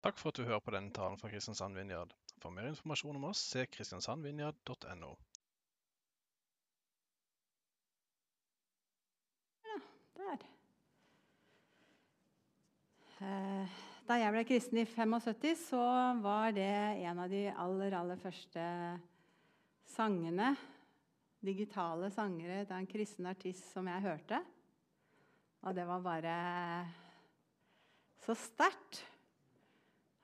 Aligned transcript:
Takk 0.00 0.16
for 0.16 0.32
at 0.32 0.38
du 0.40 0.46
hører 0.48 0.62
på 0.64 0.72
denne 0.72 0.92
talen 0.96 1.18
fra 1.20 1.28
Kristiansand 1.28 1.76
Vinjard. 1.76 2.14
For 2.40 2.54
mer 2.54 2.70
informasjon 2.70 3.18
om 3.18 3.28
oss, 3.28 3.42
se 3.52 3.66
kristiansandvinjard.no. 3.68 5.12
Der. 10.20 10.48
Eh, 13.20 13.78
Da 14.10 14.16
jeg 14.18 14.32
ble 14.34 14.40
kristen 14.42 14.80
i 14.80 14.86
75, 14.90 15.68
så 15.68 15.80
var 16.18 16.50
det 16.50 16.64
en 17.06 17.20
av 17.22 17.28
de 17.30 17.44
aller, 17.52 17.94
aller 17.94 18.18
første 18.18 18.64
sangene, 19.86 20.48
digitale 21.38 22.08
sangere, 22.10 22.64
det 22.66 22.74
en 22.74 22.88
kristen 22.90 23.28
artist 23.30 23.68
som 23.70 23.86
jeg 23.86 24.02
hørte. 24.02 24.40
Og 25.62 25.76
det 25.78 25.86
var 25.86 26.02
bare 26.02 26.34
så 28.24 28.34
sterkt 28.34 29.04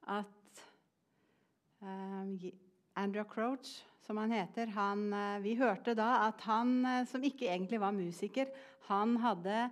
at 0.06 0.62
eh, 1.82 2.52
Andrew 2.96 3.24
Croach, 3.28 3.82
som 4.06 4.20
han 4.22 4.32
heter, 4.32 4.70
han, 4.76 5.12
eh, 5.12 5.40
vi 5.42 5.56
hørte 5.58 5.96
da 5.98 6.28
at 6.28 6.40
han, 6.46 6.78
eh, 6.86 7.02
som 7.10 7.24
ikke 7.24 7.50
egentlig 7.50 7.80
var 7.82 7.96
musiker, 7.96 8.50
han 8.90 9.16
hadde 9.22 9.66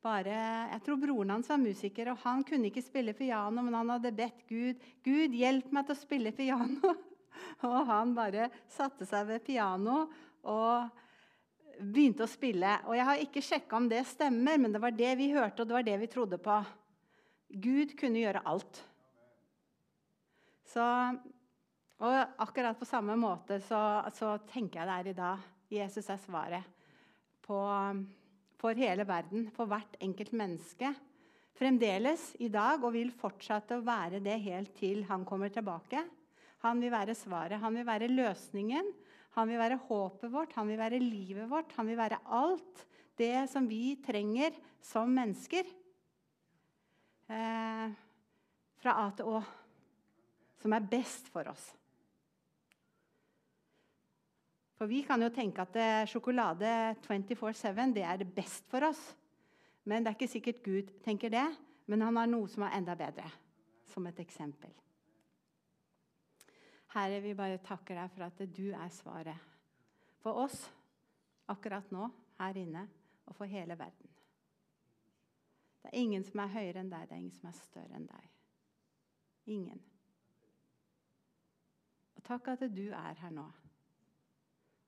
bare 0.00 0.32
Jeg 0.72 0.80
tror 0.80 0.96
broren 0.96 1.30
hans 1.34 1.50
var 1.50 1.58
musiker, 1.60 2.08
og 2.08 2.22
han 2.22 2.40
kunne 2.48 2.70
ikke 2.70 2.80
spille 2.80 3.12
piano, 3.12 3.60
men 3.60 3.74
han 3.76 3.90
hadde 3.92 4.14
bedt 4.16 4.46
Gud 4.48 4.80
Gud, 5.04 5.34
hjelp 5.36 5.68
meg 5.76 5.84
til 5.84 5.92
å 5.92 6.00
spille 6.00 6.32
piano. 6.32 6.94
og 7.68 7.78
han 7.90 8.14
bare 8.16 8.48
satte 8.64 9.04
seg 9.04 9.26
ved 9.28 9.44
piano 9.44 10.06
og 10.48 10.88
begynte 11.80 12.24
å 12.24 12.30
spille. 12.30 12.78
Og 12.88 12.96
jeg 12.96 13.08
har 13.10 13.24
ikke 13.26 13.44
sjekka 13.44 13.76
om 13.76 13.90
det 13.92 14.06
stemmer, 14.08 14.56
men 14.56 14.72
det 14.72 14.80
var 14.80 14.96
det 14.96 15.12
vi 15.20 15.30
hørte, 15.34 15.62
og 15.62 15.68
det 15.68 15.76
var 15.76 15.84
det 15.84 15.98
vi 16.00 16.08
trodde 16.12 16.40
på. 16.40 16.56
Gud 17.60 17.92
kunne 18.00 18.22
gjøre 18.22 18.44
alt. 18.48 18.80
Så, 20.70 20.86
og 22.00 22.16
akkurat 22.44 22.78
på 22.78 22.88
samme 22.88 23.16
måte 23.18 23.58
så, 23.66 23.80
så 24.14 24.36
tenker 24.52 24.80
jeg 24.80 24.88
det 24.88 24.96
er 24.96 25.10
i 25.10 25.18
dag. 25.18 25.46
Jesus 25.70 26.08
er 26.10 26.22
svaret 26.22 26.88
på 27.46 27.58
for 28.60 28.76
hele 28.76 29.06
verden, 29.08 29.48
for 29.56 29.70
hvert 29.70 29.96
enkelt 30.04 30.34
menneske. 30.36 30.92
Fremdeles 31.56 32.34
i 32.40 32.50
dag, 32.52 32.82
og 32.84 32.94
vil 32.94 33.12
fortsette 33.16 33.78
å 33.78 33.84
være 33.84 34.20
det 34.24 34.36
helt 34.44 34.74
til 34.78 35.04
han 35.08 35.24
kommer 35.28 35.52
tilbake. 35.52 36.02
Han 36.64 36.80
vil 36.82 36.92
være 36.92 37.16
svaret, 37.16 37.60
han 37.60 37.76
vil 37.76 37.88
være 37.88 38.10
løsningen, 38.12 38.90
han 39.36 39.48
vil 39.48 39.60
være 39.60 39.80
håpet 39.86 40.32
vårt, 40.32 40.54
han 40.58 40.68
vil 40.68 40.80
være 40.80 41.00
livet 41.00 41.48
vårt. 41.48 41.72
Han 41.78 41.88
vil 41.88 41.98
være 42.00 42.20
alt 42.26 42.84
det 43.20 43.46
som 43.52 43.68
vi 43.70 43.94
trenger 44.04 44.56
som 44.84 45.08
mennesker. 45.14 45.68
Eh, 47.30 47.96
fra 48.80 48.96
A 49.04 49.08
til 49.16 49.30
Å. 49.30 49.42
Som 50.60 50.74
er 50.76 50.88
best 50.92 51.30
for 51.32 51.48
oss. 51.50 51.70
For 54.80 54.88
vi 54.88 55.02
kan 55.04 55.20
jo 55.20 55.28
tenke 55.32 55.60
at 55.60 55.74
eh, 55.76 56.06
sjokolade 56.08 56.68
24-7 57.04 57.96
det 57.96 58.04
er 58.04 58.20
det 58.22 58.30
best 58.32 58.68
for 58.72 58.86
oss. 58.88 59.00
Men 59.84 60.04
det 60.04 60.12
er 60.12 60.16
ikke 60.16 60.34
sikkert 60.34 60.62
Gud 60.64 60.92
tenker 61.04 61.32
det. 61.32 61.46
Men 61.90 62.04
han 62.06 62.16
har 62.16 62.30
noe 62.30 62.48
som 62.48 62.64
er 62.64 62.78
enda 62.78 62.94
bedre. 62.96 63.26
Som 63.92 64.06
et 64.08 64.20
eksempel. 64.22 64.72
Herre, 66.94 67.20
vi 67.22 67.36
bare 67.38 67.60
takker 67.62 67.98
deg 68.00 68.14
for 68.14 68.26
at 68.26 68.40
du 68.56 68.70
er 68.72 68.88
svaret. 68.94 69.48
For 70.24 70.46
oss 70.46 70.62
akkurat 71.50 71.90
nå, 71.94 72.08
her 72.38 72.56
inne, 72.58 72.86
og 73.26 73.36
for 73.36 73.50
hele 73.50 73.76
verden. 73.78 74.10
Det 75.80 75.90
er 75.90 76.00
ingen 76.00 76.24
som 76.24 76.42
er 76.42 76.52
høyere 76.54 76.82
enn 76.82 76.90
deg, 76.92 77.06
det 77.08 77.16
er 77.16 77.22
ingen 77.22 77.36
som 77.36 77.50
er 77.50 77.56
større 77.58 77.96
enn 77.96 78.08
deg. 78.08 78.26
Ingen. 79.54 79.80
Og 82.20 82.24
takk 82.24 82.48
at 82.52 82.60
du 82.76 82.82
er 82.92 83.14
her 83.16 83.30
nå. 83.32 83.46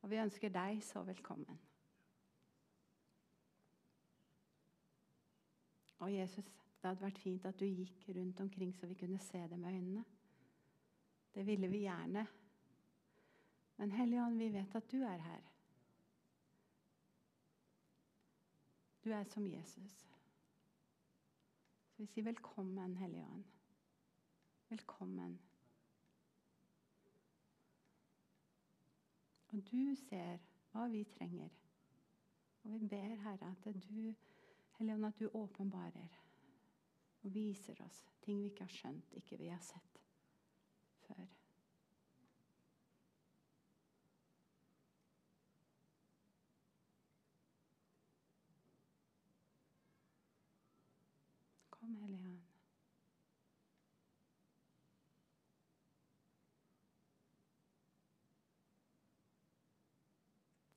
Og 0.02 0.10
vi 0.10 0.18
ønsker 0.20 0.50
deg 0.52 0.82
så 0.84 1.00
velkommen. 1.02 1.60
Og 6.04 6.10
Jesus, 6.12 6.44
det 6.44 6.90
hadde 6.90 7.00
vært 7.00 7.20
fint 7.22 7.46
at 7.48 7.56
du 7.56 7.64
gikk 7.64 8.04
rundt 8.12 8.40
omkring 8.44 8.74
så 8.76 8.86
vi 8.90 8.98
kunne 9.00 9.18
se 9.18 9.40
det 9.48 9.58
med 9.58 9.72
øynene. 9.72 10.04
Det 11.34 11.46
ville 11.46 11.70
vi 11.72 11.78
gjerne. 11.86 12.26
Men 13.76 13.94
Helligånd, 13.96 14.36
vi 14.38 14.48
vet 14.52 14.76
at 14.76 14.90
du 14.92 14.98
er 15.00 15.24
her. 15.24 15.46
Du 19.04 19.08
er 19.10 19.24
som 19.24 19.46
Jesus. 19.48 19.96
Så 21.94 22.04
vi 22.04 22.10
sier 22.12 22.28
velkommen, 22.28 22.96
Helligånd. 22.96 23.48
Velkommen. 24.68 25.40
Og 29.52 29.60
du 29.70 29.94
ser 30.08 30.38
hva 30.72 30.86
vi 30.88 31.04
trenger. 31.04 31.50
Og 32.64 32.72
vi 32.72 32.88
ber, 32.88 33.16
Herre, 33.24 33.50
at 33.50 33.74
du, 33.88 34.14
Helene, 34.78 35.06
at 35.06 35.18
du 35.18 35.28
åpenbarer 35.34 36.18
og 37.22 37.34
viser 37.34 37.84
oss 37.84 38.04
ting 38.22 38.40
vi 38.40 38.50
ikke 38.50 38.64
har 38.64 38.74
skjønt, 38.74 39.12
ikke 39.12 39.38
vi 39.38 39.50
har 39.50 39.60
sett 39.62 40.00
før. 41.06 41.26
Kom, 51.70 51.96
Helligånd. 51.96 52.40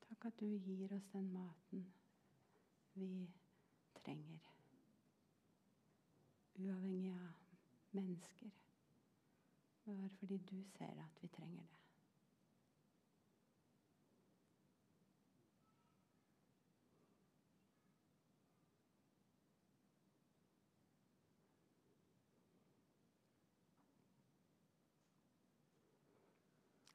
Takk 0.09 0.24
at 0.35 0.39
du 0.41 0.57
gir 0.57 0.93
oss 0.93 1.07
den 1.13 1.31
maten 1.31 1.93
vi 2.93 3.27
trenger. 4.03 4.39
Uavhengig 6.55 7.13
av 7.13 7.33
mennesker. 7.91 8.51
Bare 9.85 10.09
fordi 10.09 10.37
du 10.37 10.63
ser 10.77 10.99
at 11.03 11.21
vi 11.21 11.27
trenger 11.27 11.61
det. 11.61 11.81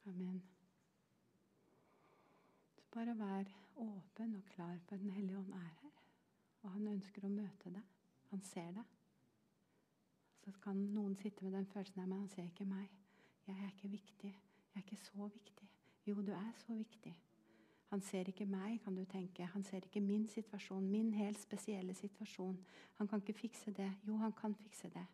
Amen. 0.05 0.60
Bare 2.91 3.17
vær 3.17 3.51
åpen 3.75 4.35
og 4.35 4.45
klar 4.45 4.77
på 4.87 4.95
at 4.95 5.01
Den 5.01 5.11
hellige 5.11 5.37
ånd 5.37 5.53
er 5.53 5.75
her. 5.81 5.91
Og 6.61 6.71
han 6.71 6.87
ønsker 6.87 7.25
å 7.25 7.31
møte 7.31 7.71
deg. 7.71 7.83
Han 8.31 8.41
ser 8.43 8.71
deg. 8.75 8.97
Så 10.41 10.51
kan 10.63 10.77
noen 10.95 11.15
sitte 11.15 11.45
med 11.45 11.53
den 11.53 11.65
følelsen 11.65 12.01
men 12.01 12.19
han 12.19 12.29
ser 12.29 12.49
ikke 12.49 12.65
meg. 12.65 12.89
Jeg 13.47 13.55
er 13.55 13.73
ikke 13.73 13.91
viktig. 13.91 14.31
Jeg 14.31 14.81
er 14.81 14.85
ikke 14.85 15.03
så 15.05 15.27
viktig. 15.27 15.69
Jo, 16.05 16.21
du 16.21 16.31
er 16.31 16.51
så 16.65 16.73
viktig. 16.73 17.13
Han 17.91 18.01
ser 18.01 18.29
ikke 18.31 18.45
meg, 18.47 18.79
kan 18.83 18.95
du 18.95 19.03
tenke. 19.05 19.45
Han 19.53 19.63
ser 19.63 19.83
ikke 19.83 19.99
min 19.99 20.27
situasjon, 20.31 20.87
min 20.87 21.13
helt 21.13 21.39
spesielle 21.39 21.93
situasjon. 21.93 22.55
Han 22.99 23.07
kan 23.07 23.19
ikke 23.19 23.39
fikse 23.39 23.71
det. 23.75 23.89
Jo, 24.07 24.15
han 24.17 24.31
kan 24.31 24.55
fikse 24.55 24.89
det. 24.89 25.05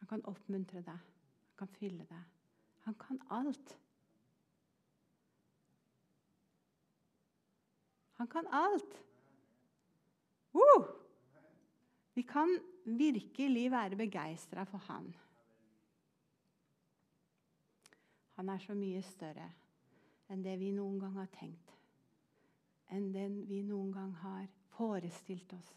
Han 0.00 0.08
kan 0.08 0.24
oppmuntre 0.28 0.82
deg. 0.84 1.08
Han 1.48 1.56
kan 1.58 1.72
fylle 1.78 2.04
deg. 2.10 2.28
Han 2.84 2.94
kan 3.00 3.20
alt. 3.30 3.78
Han 8.24 8.28
kan 8.28 8.46
alt. 8.46 9.02
Uh! 10.52 10.84
Vi 12.14 12.22
kan 12.22 12.60
virkelig 12.84 13.70
være 13.70 13.96
begeistra 13.96 14.64
for 14.64 14.78
han. 14.78 15.10
Han 18.38 18.48
er 18.48 18.64
så 18.64 18.72
mye 18.72 19.02
større 19.04 19.50
enn 20.32 20.40
det 20.40 20.56
vi 20.56 20.72
noen 20.72 20.96
gang 21.04 21.20
har 21.20 21.28
tenkt. 21.36 21.76
Enn 22.96 23.12
den 23.12 23.42
vi 23.44 23.60
noen 23.60 23.92
gang 23.92 24.16
har 24.24 24.48
forestilt 24.72 25.52
oss. 25.60 25.76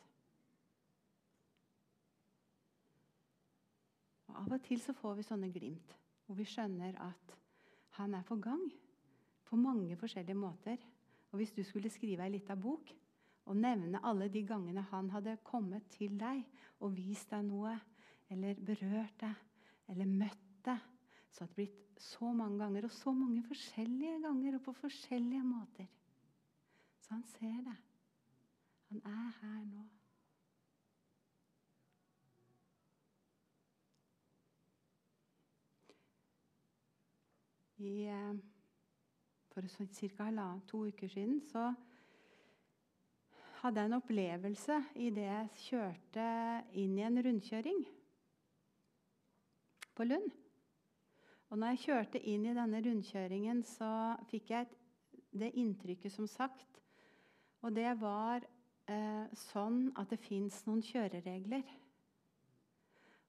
Og 4.31 4.43
Av 4.45 4.53
og 4.55 4.63
til 4.71 4.79
så 4.87 4.95
får 4.95 5.19
vi 5.19 5.31
sånne 5.33 5.51
glimt 5.51 5.97
hvor 6.23 6.39
vi 6.39 6.47
skjønner 6.47 6.95
at 7.11 7.39
han 7.99 8.15
er 8.15 8.23
på 8.23 8.39
gang 8.39 8.69
på 9.51 9.59
mange 9.59 9.99
forskjellige 9.99 10.45
måter. 10.47 10.93
Og 11.37 11.43
hvis 11.43 11.53
du 11.53 11.61
skulle 11.61 11.89
skrive 11.93 12.25
ei 12.25 12.31
lita 12.33 12.55
bok 12.57 12.89
og 13.45 13.59
nevne 13.61 13.99
alle 14.09 14.25
de 14.33 14.41
gangene 14.41 14.81
han 14.89 15.11
hadde 15.13 15.35
kommet 15.45 15.83
til 15.93 16.15
deg 16.17 16.39
og 16.81 16.95
vist 16.97 17.29
deg 17.29 17.43
noe, 17.45 17.75
eller 18.33 18.57
berørt 18.65 19.19
deg, 19.21 19.35
eller 19.93 20.09
møtt 20.09 20.47
deg 20.65 20.81
Så 21.29 21.43
hadde 21.43 21.51
det 21.51 21.59
blitt 21.59 22.01
så 22.01 22.31
mange 22.33 22.57
ganger, 22.57 22.87
og 22.89 22.91
så 22.91 23.13
mange 23.13 23.43
forskjellige 23.45 24.17
ganger, 24.23 24.57
og 24.57 24.63
på 24.65 24.73
forskjellige 24.79 25.43
måter. 25.43 25.85
Så 27.05 27.13
han 27.13 27.23
ser 27.37 27.61
det. 27.69 27.77
Han 28.89 29.05
er 29.05 29.31
her 29.37 29.63
nå. 29.69 29.85
I 37.77 37.97
eh, 38.09 38.56
for 39.57 39.65
ca. 39.65 40.59
to 40.67 40.85
uker 40.85 41.07
siden 41.07 41.39
så 41.41 41.73
hadde 43.61 43.79
jeg 43.79 43.89
en 43.89 43.97
opplevelse 43.97 44.75
idet 44.95 45.23
jeg 45.23 45.49
kjørte 45.63 46.25
inn 46.77 46.93
i 46.99 47.05
en 47.07 47.17
rundkjøring 47.25 47.79
på 49.97 50.05
Lund. 50.05 50.29
Og 51.49 51.57
når 51.57 51.73
jeg 51.73 51.81
kjørte 51.87 52.21
inn 52.21 52.45
i 52.45 52.53
denne 52.53 52.83
rundkjøringen, 52.85 53.63
så 53.65 53.89
fikk 54.29 54.53
jeg 54.53 54.69
det 55.33 55.49
inntrykket 55.57 56.13
som 56.13 56.29
sagt. 56.29 56.77
Og 57.65 57.73
det 57.73 57.89
var 57.97 58.45
eh, 58.85 59.25
sånn 59.49 59.87
at 59.97 60.13
det 60.13 60.21
fins 60.21 60.61
noen 60.69 60.85
kjøreregler. 60.85 61.65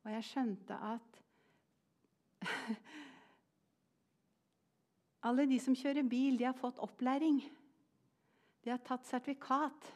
Og 0.04 0.12
jeg 0.12 0.28
skjønte 0.34 0.82
at 0.92 1.22
Alle 5.26 5.48
de 5.50 5.58
som 5.58 5.74
kjører 5.74 6.06
bil, 6.06 6.38
de 6.38 6.46
har 6.46 6.56
fått 6.56 6.78
opplæring. 6.82 7.40
De 8.62 8.70
har 8.70 8.82
tatt 8.86 9.06
sertifikat. 9.08 9.88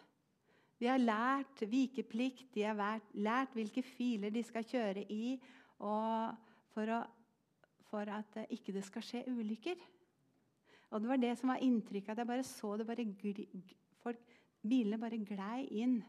De 0.83 0.89
har 0.91 0.99
lært 0.99 1.63
vikeplikt, 1.71 2.49
de 2.57 2.65
har 2.67 3.03
lært 3.15 3.53
hvilke 3.55 3.85
filer 3.87 4.33
de 4.35 4.43
skal 4.43 4.67
kjøre 4.67 5.05
i 5.15 5.37
for, 5.79 6.91
å, 6.91 6.99
for, 7.87 8.11
at 8.11 8.41
ikke 8.51 8.75
det 8.75 8.83
skal 8.89 9.05
skje 9.07 9.23
ulykker. 9.31 9.79
Og 10.91 11.01
Det 11.01 11.09
var 11.09 11.21
det 11.23 11.37
som 11.39 11.53
var 11.53 11.63
inntrykket. 11.63 12.11
at 12.11 12.19
jeg 12.19 12.27
bare 12.27 12.47
så 12.47 12.77
det 12.77 12.87
bare 12.87 13.07
folk, 14.03 14.19
Bilene 14.63 14.99
bare 14.99 15.19
glei 15.19 15.67
inn. 15.71 16.03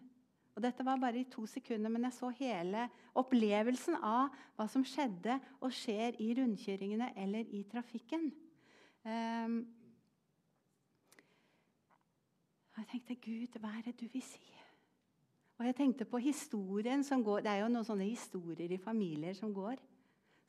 Og 0.54 0.62
Dette 0.62 0.86
var 0.86 1.00
bare 1.02 1.22
i 1.22 1.30
to 1.30 1.46
sekunder, 1.50 1.90
men 1.90 2.04
jeg 2.06 2.14
så 2.14 2.30
hele 2.38 2.88
opplevelsen 3.18 3.96
av 3.98 4.34
hva 4.58 4.68
som 4.70 4.86
skjedde 4.86 5.40
og 5.62 5.74
skjer 5.74 6.20
i 6.22 6.34
rundkjøringene 6.38 7.14
eller 7.18 7.50
i 7.50 7.64
trafikken. 7.70 8.30
Um, 9.04 9.56
jeg 12.78 12.88
tenkte, 12.92 13.16
Gud, 13.16 13.60
hva 13.60 13.72
er 13.78 13.88
det 13.88 13.98
du 14.00 14.06
vil 14.12 14.24
si? 14.24 14.44
Og 15.60 15.66
jeg 15.68 15.76
tenkte 15.76 16.06
på 16.10 16.18
historien 16.24 17.04
som 17.04 17.24
går, 17.24 17.40
Det 17.40 17.52
er 17.52 17.62
jo 17.62 17.72
noen 17.72 17.86
sånne 17.86 18.08
historier 18.08 18.72
i 18.72 18.78
familier 18.78 19.36
som 19.38 19.54
går, 19.54 19.76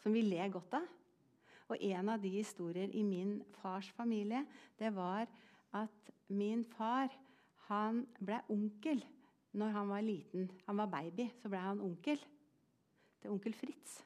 som 0.03 0.13
vi 0.13 0.23
ler 0.23 0.49
godt 0.49 0.75
av. 0.75 0.87
Og 1.69 1.77
en 1.81 2.09
av 2.09 2.21
de 2.21 2.29
historier 2.29 2.91
i 2.93 3.03
min 3.03 3.43
fars 3.61 3.91
familie, 3.91 4.45
det 4.79 4.95
var 4.95 5.27
at 5.73 6.11
min 6.29 6.65
far 6.65 7.13
han 7.69 8.07
ble 8.21 8.41
onkel 8.53 9.01
når 9.53 9.71
han 9.77 9.89
var 9.89 10.01
liten. 10.05 10.51
Han 10.67 10.77
var 10.77 10.91
baby, 10.93 11.29
så 11.41 11.49
ble 11.49 11.59
han 11.59 11.81
onkel 11.81 12.21
til 13.21 13.31
onkel 13.31 13.55
Fritz. 13.55 14.03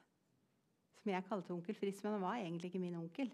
Som 1.00 1.12
jeg 1.12 1.26
kalte 1.28 1.54
onkel 1.54 1.74
Fritz, 1.74 2.02
men 2.04 2.12
han 2.12 2.22
var 2.22 2.36
egentlig 2.36 2.70
ikke 2.70 2.82
min 2.82 2.98
onkel. 3.00 3.32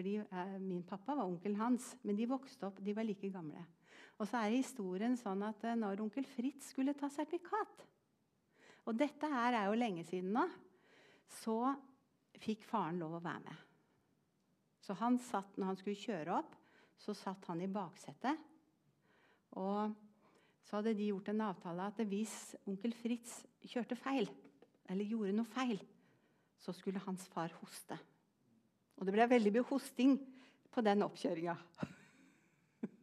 Fordi 0.00 0.16
eh, 0.16 0.56
Min 0.64 0.82
pappa 0.82 1.12
var 1.12 1.28
onkelen 1.28 1.58
hans, 1.60 1.92
men 2.08 2.16
de 2.16 2.24
vokste 2.24 2.64
opp, 2.70 2.78
de 2.80 2.94
var 2.96 3.04
like 3.04 3.28
gamle. 3.28 3.60
Og 4.16 4.24
så 4.24 4.40
er 4.40 4.54
historien 4.54 5.12
sånn 5.20 5.42
at 5.44 5.60
eh, 5.68 5.76
når 5.76 6.00
onkel 6.00 6.24
Fritz 6.24 6.70
skulle 6.72 6.94
ta 6.96 7.10
sertifikat 7.12 7.82
Og 8.88 8.96
dette 8.96 9.28
her 9.28 9.58
er 9.58 9.66
jo 9.68 9.76
lenge 9.76 10.06
siden 10.08 10.32
nå. 10.32 10.46
Så 11.28 11.58
fikk 12.40 12.64
faren 12.64 12.96
lov 13.02 13.18
å 13.18 13.20
være 13.20 13.44
med. 13.44 13.66
Så 14.80 14.96
han 14.96 15.20
satt, 15.20 15.58
når 15.60 15.68
han 15.68 15.80
skulle 15.82 16.00
kjøre 16.00 16.38
opp, 16.38 16.54
så 16.96 17.12
satt 17.12 17.44
han 17.52 17.60
i 17.60 17.68
baksetet. 17.68 18.40
Og 19.60 19.92
så 20.64 20.78
hadde 20.78 20.96
de 20.96 21.10
gjort 21.10 21.28
en 21.28 21.44
avtale 21.44 21.90
at 21.92 22.00
hvis 22.08 22.54
onkel 22.64 22.96
Fritz 22.96 23.42
kjørte 23.68 24.00
feil, 24.00 24.32
eller 24.88 25.12
gjorde 25.12 25.36
noe 25.36 25.52
feil, 25.52 25.76
så 26.56 26.72
skulle 26.72 27.04
hans 27.04 27.28
far 27.28 27.52
hoste. 27.60 28.00
Og 29.00 29.08
det 29.08 29.16
ble 29.16 29.26
veldig 29.30 29.54
mye 29.54 29.68
hosting 29.70 30.18
på 30.70 30.84
den 30.84 31.02
oppkjøringa. 31.06 31.56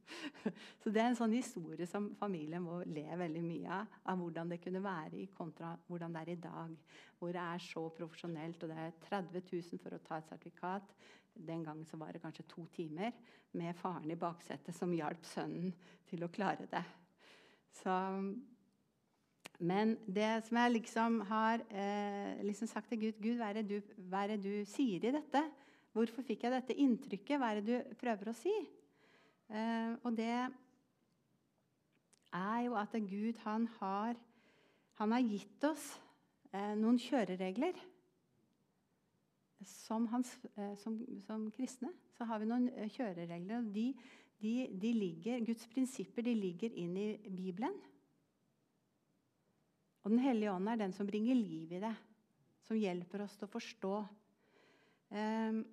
Så 0.82 0.92
Det 0.94 1.02
er 1.02 1.10
en 1.10 1.18
sånn 1.18 1.34
historie 1.36 1.88
som 1.90 2.12
familien 2.20 2.64
må 2.64 2.80
le 2.86 3.06
veldig 3.20 3.42
mye 3.44 3.80
av. 3.82 3.96
Av 4.14 4.20
hvordan 4.22 4.54
det 4.54 4.62
kunne 4.64 4.84
være 4.84 5.18
i 5.20 5.30
kontra 5.34 5.74
hvordan 5.90 6.14
det 6.14 6.22
er 6.22 6.34
i 6.36 6.42
dag. 6.46 6.76
Hvor 7.18 7.34
det 7.34 7.44
er 7.44 7.64
så 7.66 7.88
profesjonelt, 7.98 8.64
og 8.64 8.72
det 8.72 8.78
er 8.84 9.00
30 9.10 9.42
000 9.50 9.82
for 9.84 9.98
å 9.98 10.04
ta 10.06 10.22
et 10.22 10.30
sertifikat. 10.30 10.94
Den 11.34 11.66
gangen 11.66 11.86
så 11.86 11.98
var 11.98 12.14
det 12.14 12.22
kanskje 12.24 12.48
to 12.50 12.66
timer 12.74 13.12
med 13.58 13.76
faren 13.78 14.12
i 14.12 14.20
baksetet 14.20 14.76
som 14.76 14.94
hjalp 14.94 15.26
sønnen 15.26 15.74
til 16.10 16.24
å 16.24 16.32
klare 16.34 16.70
det. 16.72 16.84
Så, 17.82 17.94
men 19.60 19.98
det 20.06 20.32
som 20.48 20.58
jeg 20.62 20.74
liksom 20.78 21.22
har 21.30 21.62
eh, 21.70 22.42
liksom 22.46 22.70
sagt 22.70 22.90
til 22.94 23.08
Gud 23.08 23.22
Gud, 23.22 23.38
hva 23.38 24.24
er, 24.24 24.36
det 24.36 24.42
du 24.46 24.66
sier 24.70 25.10
i 25.10 25.14
dette? 25.14 25.44
Hvorfor 25.96 26.26
fikk 26.26 26.46
jeg 26.46 26.54
dette 26.54 26.78
inntrykket? 26.78 27.40
Hva 27.40 27.52
er 27.52 27.62
det 27.62 27.68
du 27.68 27.96
prøver 28.00 28.32
å 28.32 28.38
si? 28.38 28.54
Eh, 29.48 29.94
og 30.04 30.16
det 30.18 30.34
er 32.36 32.60
jo 32.66 32.76
at 32.78 32.96
Gud 33.08 33.40
han 33.46 33.68
har, 33.80 34.18
han 35.00 35.14
har 35.16 35.24
gitt 35.24 35.68
oss 35.68 35.86
eh, 36.52 36.74
noen 36.80 37.00
kjøreregler. 37.02 37.78
Som, 39.66 40.06
hans, 40.12 40.36
eh, 40.54 40.76
som, 40.78 41.00
som, 41.26 41.48
kristne 41.56 41.90
så 42.14 42.28
har 42.30 42.44
vi 42.44 42.50
noen 42.50 42.68
eh, 42.76 42.92
kjøreregler. 42.94 43.62
og 43.62 43.72
de, 43.74 43.88
de, 44.44 44.54
de 44.70 44.92
ligger, 44.94 45.46
Guds 45.48 45.66
prinsipper 45.72 46.28
de 46.28 46.36
ligger 46.38 46.76
inn 46.78 46.94
i 47.00 47.08
Bibelen. 47.26 47.74
Og 50.04 50.14
Den 50.14 50.22
hellige 50.24 50.54
ånd 50.54 50.70
er 50.72 50.80
den 50.80 50.94
som 50.96 51.08
bringer 51.08 51.36
liv 51.36 51.74
i 51.74 51.82
det. 51.84 51.96
Som 52.68 52.80
hjelper 52.80 53.24
oss 53.26 53.34
til 53.40 53.48
å 53.48 53.52
forstå 53.52 53.96
eh, 55.16 55.64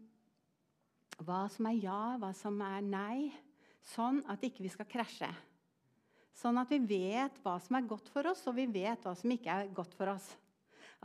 hva 1.23 1.45
som 1.53 1.69
er 1.71 1.79
ja, 1.79 2.17
hva 2.19 2.33
som 2.37 2.59
er 2.65 2.85
nei. 2.85 3.33
Sånn 3.85 4.23
at 4.33 4.43
ikke 4.47 4.65
vi 4.65 4.73
skal 4.73 4.89
krasje. 4.89 5.29
Sånn 6.35 6.59
at 6.59 6.71
vi 6.73 6.81
vet 6.83 7.37
hva 7.45 7.59
som 7.63 7.77
er 7.79 7.87
godt 7.87 8.09
for 8.11 8.27
oss, 8.27 8.43
og 8.51 8.57
vi 8.57 8.67
vet 8.67 9.05
hva 9.05 9.13
som 9.19 9.31
ikke 9.31 9.53
er 9.55 9.75
godt 9.75 9.95
for 9.95 10.11
oss. 10.15 10.27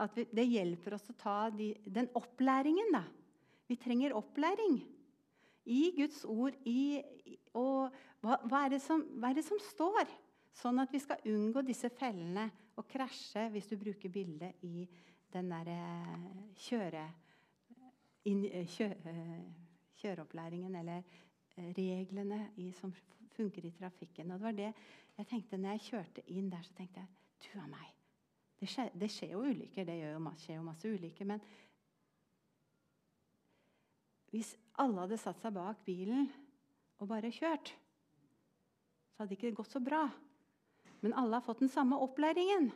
At 0.00 0.16
vi, 0.16 0.24
det 0.32 0.48
hjelper 0.48 0.96
oss 0.96 1.10
å 1.12 1.18
ta 1.18 1.36
de, 1.54 1.74
den 1.84 2.08
opplæringen, 2.18 2.90
da. 2.96 3.04
Vi 3.70 3.76
trenger 3.78 4.16
opplæring 4.18 4.80
i 5.70 5.82
Guds 5.94 6.24
ord. 6.24 6.56
I, 6.66 6.98
og 7.54 7.92
hva, 8.24 8.40
hva, 8.48 8.64
er 8.66 8.80
som, 8.82 9.04
hva, 9.20 9.30
er 9.30 9.38
det 9.38 9.46
som, 9.46 9.60
står? 9.70 10.10
Sånn 10.56 10.82
at 10.82 10.90
vi 10.90 10.98
skal 10.98 11.22
unngå 11.30 11.62
disse 11.62 11.92
fellene 11.94 12.48
og 12.80 12.88
krasje, 12.90 13.46
hvis 13.54 13.70
du 13.70 13.76
bruker 13.78 14.10
bildet 14.10 14.64
i 14.66 14.88
den 15.30 15.52
derre 15.52 15.80
kjøre, 16.58 17.08
In, 18.28 18.42
kjø, 18.68 18.90
kjøreopplæringen, 20.00 20.74
eller 20.80 21.02
reglene 21.76 22.40
i, 22.56 22.70
som 22.72 22.92
funker 23.36 23.66
i 23.66 23.72
trafikken. 23.76 24.30
Og 24.30 24.38
det 24.38 24.46
var 24.46 24.58
det 24.58 24.72
jeg 25.20 25.28
tenkte 25.28 25.58
når 25.58 25.76
jeg 25.76 25.86
kjørte 25.88 26.26
inn 26.32 26.50
der, 26.52 26.62
så 26.64 26.76
tenkte 26.76 27.02
jeg 27.02 27.08
du 27.44 27.58
og 27.60 27.68
meg. 27.72 27.88
Det 28.60 28.68
skjer, 28.68 28.90
det 28.96 29.08
skjer, 29.12 29.34
jo 29.34 29.42
ulykker, 29.48 29.86
det 29.88 29.96
jo 30.02 30.16
masse, 30.20 30.44
skjer 30.44 30.58
jo 30.58 30.64
masse 30.64 30.88
ulykker. 30.88 31.28
Men 31.28 31.42
hvis 34.32 34.54
alle 34.80 35.04
hadde 35.04 35.18
satt 35.20 35.40
seg 35.42 35.54
bak 35.56 35.80
bilen 35.86 36.28
og 37.00 37.08
bare 37.10 37.32
kjørt, 37.32 37.72
så 39.12 39.22
hadde 39.22 39.32
det 39.32 39.38
ikke 39.38 39.56
gått 39.62 39.72
så 39.72 39.80
bra. 39.84 40.04
Men 41.00 41.16
alle 41.16 41.38
har 41.38 41.44
fått 41.44 41.64
den 41.64 41.72
samme 41.72 41.98
opplæringen 42.00 42.68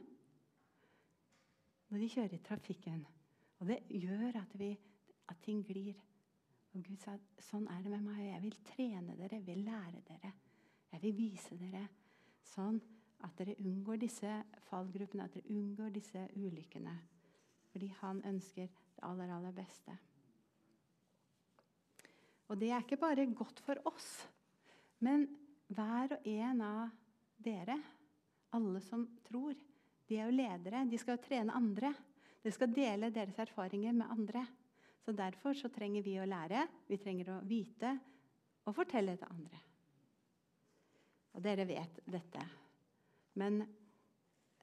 når 1.93 2.01
de 2.01 2.09
kjører 2.11 2.37
i 2.37 2.45
trafikken. 2.45 3.05
Og 3.61 3.69
det 3.69 3.83
gjør 3.89 4.41
at, 4.41 4.57
vi, 4.59 4.73
at 5.31 5.41
ting 5.45 5.61
glir. 5.65 5.95
Og 6.75 6.83
Gud 6.83 6.99
sa 7.03 7.15
sånn 7.39 7.69
er 7.71 7.85
det 7.85 7.93
med 7.93 8.03
meg. 8.09 8.23
Jeg 8.27 8.43
vil 8.43 8.57
trene 8.67 9.15
dere, 9.19 9.39
jeg 9.39 9.47
vil 9.47 9.63
lære 9.67 10.03
dere. 10.09 10.33
Jeg 10.91 11.03
vil 11.03 11.17
vise 11.19 11.59
dere 11.59 11.85
sånn 12.55 12.81
at 13.25 13.37
dere 13.39 13.57
unngår 13.63 14.01
disse 14.03 14.31
fallgruppene, 14.69 15.27
at 15.27 15.37
dere 15.37 15.55
unngår 15.55 15.95
disse 15.95 16.25
ulykkene. 16.37 16.95
Fordi 17.73 17.91
han 18.01 18.21
ønsker 18.27 18.69
det 18.69 19.07
aller, 19.07 19.31
aller 19.35 19.55
beste. 19.55 19.95
Og 22.51 22.59
det 22.61 22.71
er 22.71 22.83
ikke 22.85 23.01
bare 23.01 23.25
godt 23.33 23.63
for 23.65 23.81
oss, 23.89 24.09
men 25.03 25.25
hver 25.75 26.19
og 26.19 26.27
en 26.29 26.61
av 26.63 26.91
dere, 27.41 27.79
alle 28.55 28.83
som 28.85 29.07
tror, 29.27 29.57
de 30.05 30.19
er 30.19 30.29
jo 30.29 30.37
ledere. 30.37 30.85
De 30.91 30.99
skal 31.01 31.17
jo 31.17 31.25
trene 31.25 31.57
andre. 31.57 31.95
Dere 32.43 32.55
skal 32.55 32.75
dele 32.77 33.11
deres 33.15 33.39
erfaringer 33.41 33.97
med 33.97 34.13
andre. 34.13 34.45
Så 35.05 35.13
Derfor 35.13 35.53
så 35.53 35.69
trenger 35.69 36.03
vi 36.03 36.17
å 36.17 36.25
lære, 36.25 36.65
vi 36.89 36.97
trenger 36.97 37.35
å 37.35 37.41
vite 37.45 37.91
og 38.65 38.73
fortelle 38.73 39.19
til 39.21 39.29
andre. 39.29 39.59
Og 41.35 41.43
dere 41.45 41.67
vet 41.69 41.99
dette. 42.09 42.45
Men 43.37 43.59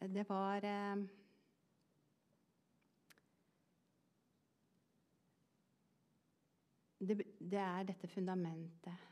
det 0.02 0.24
var 0.26 0.66
eh, 0.66 1.04
det, 6.98 7.20
det, 7.38 7.60
er 7.60 7.86
dette 7.92 8.10
fundamentet. 8.10 9.08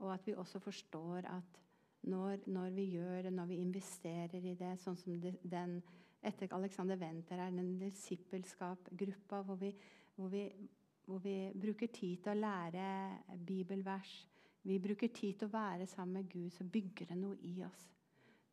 Og 0.00 0.12
at 0.12 0.26
vi 0.26 0.34
også 0.34 0.60
forstår 0.60 1.30
at 1.30 1.60
når, 2.02 2.44
når 2.46 2.76
vi 2.76 2.84
gjør 2.98 3.22
det, 3.22 3.32
når 3.32 3.46
vi 3.46 3.62
investerer 3.64 4.44
i 4.52 4.54
det, 4.58 4.74
sånn 4.80 5.00
som 5.00 5.16
den 5.20 5.80
etter 6.22 6.52
Alexander 6.52 6.98
Wenter 7.00 7.40
er 7.40 7.50
den 7.54 7.78
disippelskap-gruppa 7.80 9.42
hvor 9.42 9.60
vi 9.60 9.74
hvor 10.16 10.28
hvor 11.10 11.18
vi 11.18 11.50
bruker 11.60 11.88
tid 11.90 12.20
til 12.22 12.30
å 12.30 12.38
lære 12.38 13.38
bibelvers, 13.46 14.12
vi 14.62 14.76
bruker 14.78 15.08
tid 15.08 15.40
til 15.40 15.48
å 15.48 15.54
være 15.54 15.86
sammen 15.90 16.20
med 16.20 16.28
Gud, 16.30 16.50
så 16.54 16.64
bygger 16.64 17.08
det 17.10 17.16
noe 17.18 17.38
i 17.48 17.56
oss. 17.66 17.86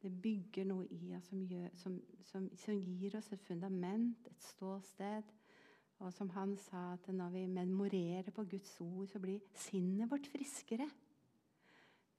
Det 0.02 0.10
bygger 0.22 0.66
noe 0.66 0.88
i 0.94 1.12
oss 1.18 1.28
som, 1.30 1.44
gjør, 1.46 1.70
som, 1.78 2.00
som, 2.26 2.48
som 2.58 2.80
gir 2.80 3.18
oss 3.18 3.30
et 3.34 3.44
fundament, 3.46 4.30
et 4.30 4.48
ståsted. 4.54 5.34
Og 5.98 6.14
som 6.14 6.30
han 6.36 6.54
sa, 6.62 6.94
at 6.94 7.10
når 7.14 7.34
vi 7.34 7.46
memorerer 7.50 8.30
på 8.34 8.46
Guds 8.50 8.76
ord, 8.82 9.08
så 9.10 9.20
blir 9.22 9.42
sinnet 9.58 10.10
vårt 10.10 10.30
friskere. 10.30 10.86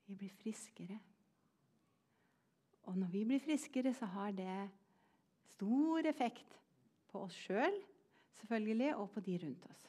Vi 0.06 0.16
blir 0.18 0.34
friskere. 0.38 0.98
Og 2.90 2.98
når 2.98 3.10
vi 3.14 3.24
blir 3.26 3.42
friskere, 3.42 3.94
så 3.94 4.06
har 4.10 4.34
det 4.34 4.58
stor 5.54 6.06
effekt 6.08 6.58
på 7.08 7.24
oss 7.26 7.36
sjøl, 7.36 7.72
selv, 7.72 7.84
selvfølgelig, 8.40 8.90
og 8.96 9.10
på 9.10 9.22
de 9.24 9.38
rundt 9.42 9.64
oss. 9.66 9.86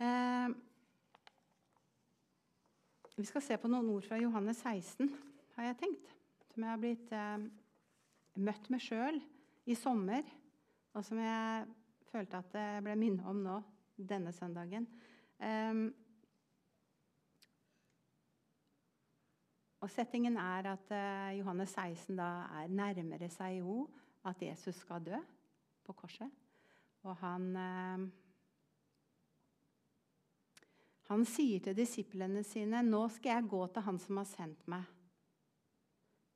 Eh, 0.00 0.54
vi 3.16 3.24
skal 3.24 3.44
se 3.44 3.56
på 3.60 3.70
noen 3.72 3.88
ord 3.92 4.04
fra 4.04 4.18
Johannes 4.20 4.60
16, 4.64 5.10
har 5.56 5.70
jeg 5.70 5.78
tenkt. 5.82 6.10
Som 6.52 6.64
jeg 6.64 6.72
har 6.72 6.80
blitt 6.80 7.12
eh, 7.16 7.46
møtt 8.40 8.70
med 8.72 8.84
sjøl 8.84 9.20
i 9.68 9.76
sommer, 9.76 10.24
og 10.96 11.04
som 11.04 11.20
jeg 11.20 11.66
følte 12.10 12.40
at 12.40 12.56
jeg 12.56 12.84
ble 12.84 12.96
minnet 12.96 13.28
om 13.28 13.40
nå 13.44 13.60
denne 13.96 14.32
søndagen. 14.36 14.88
Eh, 15.40 15.86
Og 19.84 19.90
Settingen 19.92 20.38
er 20.40 20.70
at 20.72 20.92
uh, 20.92 21.38
Johannes 21.38 21.74
16 21.76 22.16
da 22.16 22.28
er 22.62 22.72
nærmere 22.72 23.28
seg 23.32 23.60
jo 23.60 23.82
at 24.26 24.40
Jesus 24.42 24.80
skal 24.82 25.04
dø 25.04 25.18
på 25.84 25.92
korset. 25.92 26.30
Og 27.06 27.16
han 27.20 27.50
uh, 27.56 28.06
Han 31.06 31.22
sier 31.22 31.62
til 31.62 31.76
disiplene 31.78 32.42
sine, 32.42 32.80
'Nå 32.82 33.04
skal 33.14 33.36
jeg 33.36 33.50
gå 33.50 33.66
til 33.66 33.82
Han 33.86 33.98
som 34.02 34.16
har 34.16 34.26
sendt 34.26 34.66
meg.' 34.66 34.88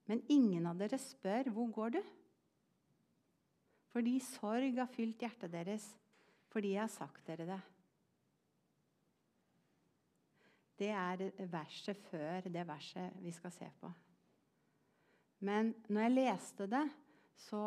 Men 0.07 0.23
ingen 0.31 0.67
av 0.67 0.79
dere 0.79 0.99
spør, 0.99 1.51
'Hvor 1.51 1.73
går 1.73 1.89
du?' 1.97 2.05
Fordi 3.91 4.19
sorg 4.23 4.79
har 4.79 4.87
fylt 4.87 5.19
hjertet 5.19 5.51
deres, 5.51 5.99
fordi 6.53 6.77
jeg 6.77 6.83
har 6.83 6.93
sagt 6.93 7.27
dere 7.27 7.47
det. 7.47 7.61
Det 10.81 10.89
er 10.97 11.27
verset 11.53 11.99
før 12.09 12.49
det 12.49 12.63
verset 12.65 13.19
vi 13.21 13.33
skal 13.37 13.53
se 13.53 13.69
på. 13.81 13.91
Men 15.45 15.75
når 15.89 16.07
jeg 16.07 16.15
leste 16.15 16.69
det, 16.69 16.85
så 17.49 17.65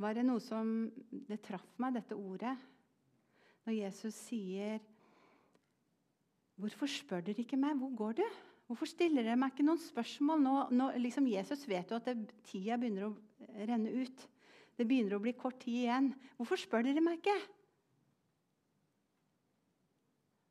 var 0.00 0.16
det 0.16 0.24
noe 0.26 0.42
som 0.42 0.90
Det 1.10 1.40
traff 1.44 1.78
meg, 1.78 1.94
dette 1.94 2.16
ordet. 2.16 2.56
Når 3.66 3.74
Jesus 3.76 4.14
sier 4.14 4.80
'Hvorfor 6.60 6.86
spør 6.86 7.22
dere 7.24 7.40
ikke 7.40 7.56
meg? 7.56 7.76
Hvor 7.76 7.96
går 7.96 8.12
du?' 8.12 8.38
Hvorfor 8.66 8.86
stiller 8.86 9.22
dere 9.22 9.36
meg 9.36 9.50
ikke 9.50 9.64
noen 9.66 9.80
spørsmål? 9.82 10.42
Nå, 10.42 10.56
nå, 10.70 10.90
liksom 11.02 11.26
Jesus 11.26 11.66
vet 11.66 11.90
jo 11.90 11.96
at 11.96 12.04
det, 12.06 12.30
tida 12.46 12.76
begynner 12.78 13.08
å 13.08 13.16
renne 13.66 13.90
ut. 13.90 14.28
Det 14.78 14.86
begynner 14.86 15.16
å 15.16 15.22
bli 15.24 15.32
kort 15.32 15.58
tid 15.58 15.88
igjen. 15.88 16.14
Hvorfor 16.36 16.60
spør 16.60 16.86
dere 16.86 17.02
meg 17.02 17.18
ikke? 17.18 17.34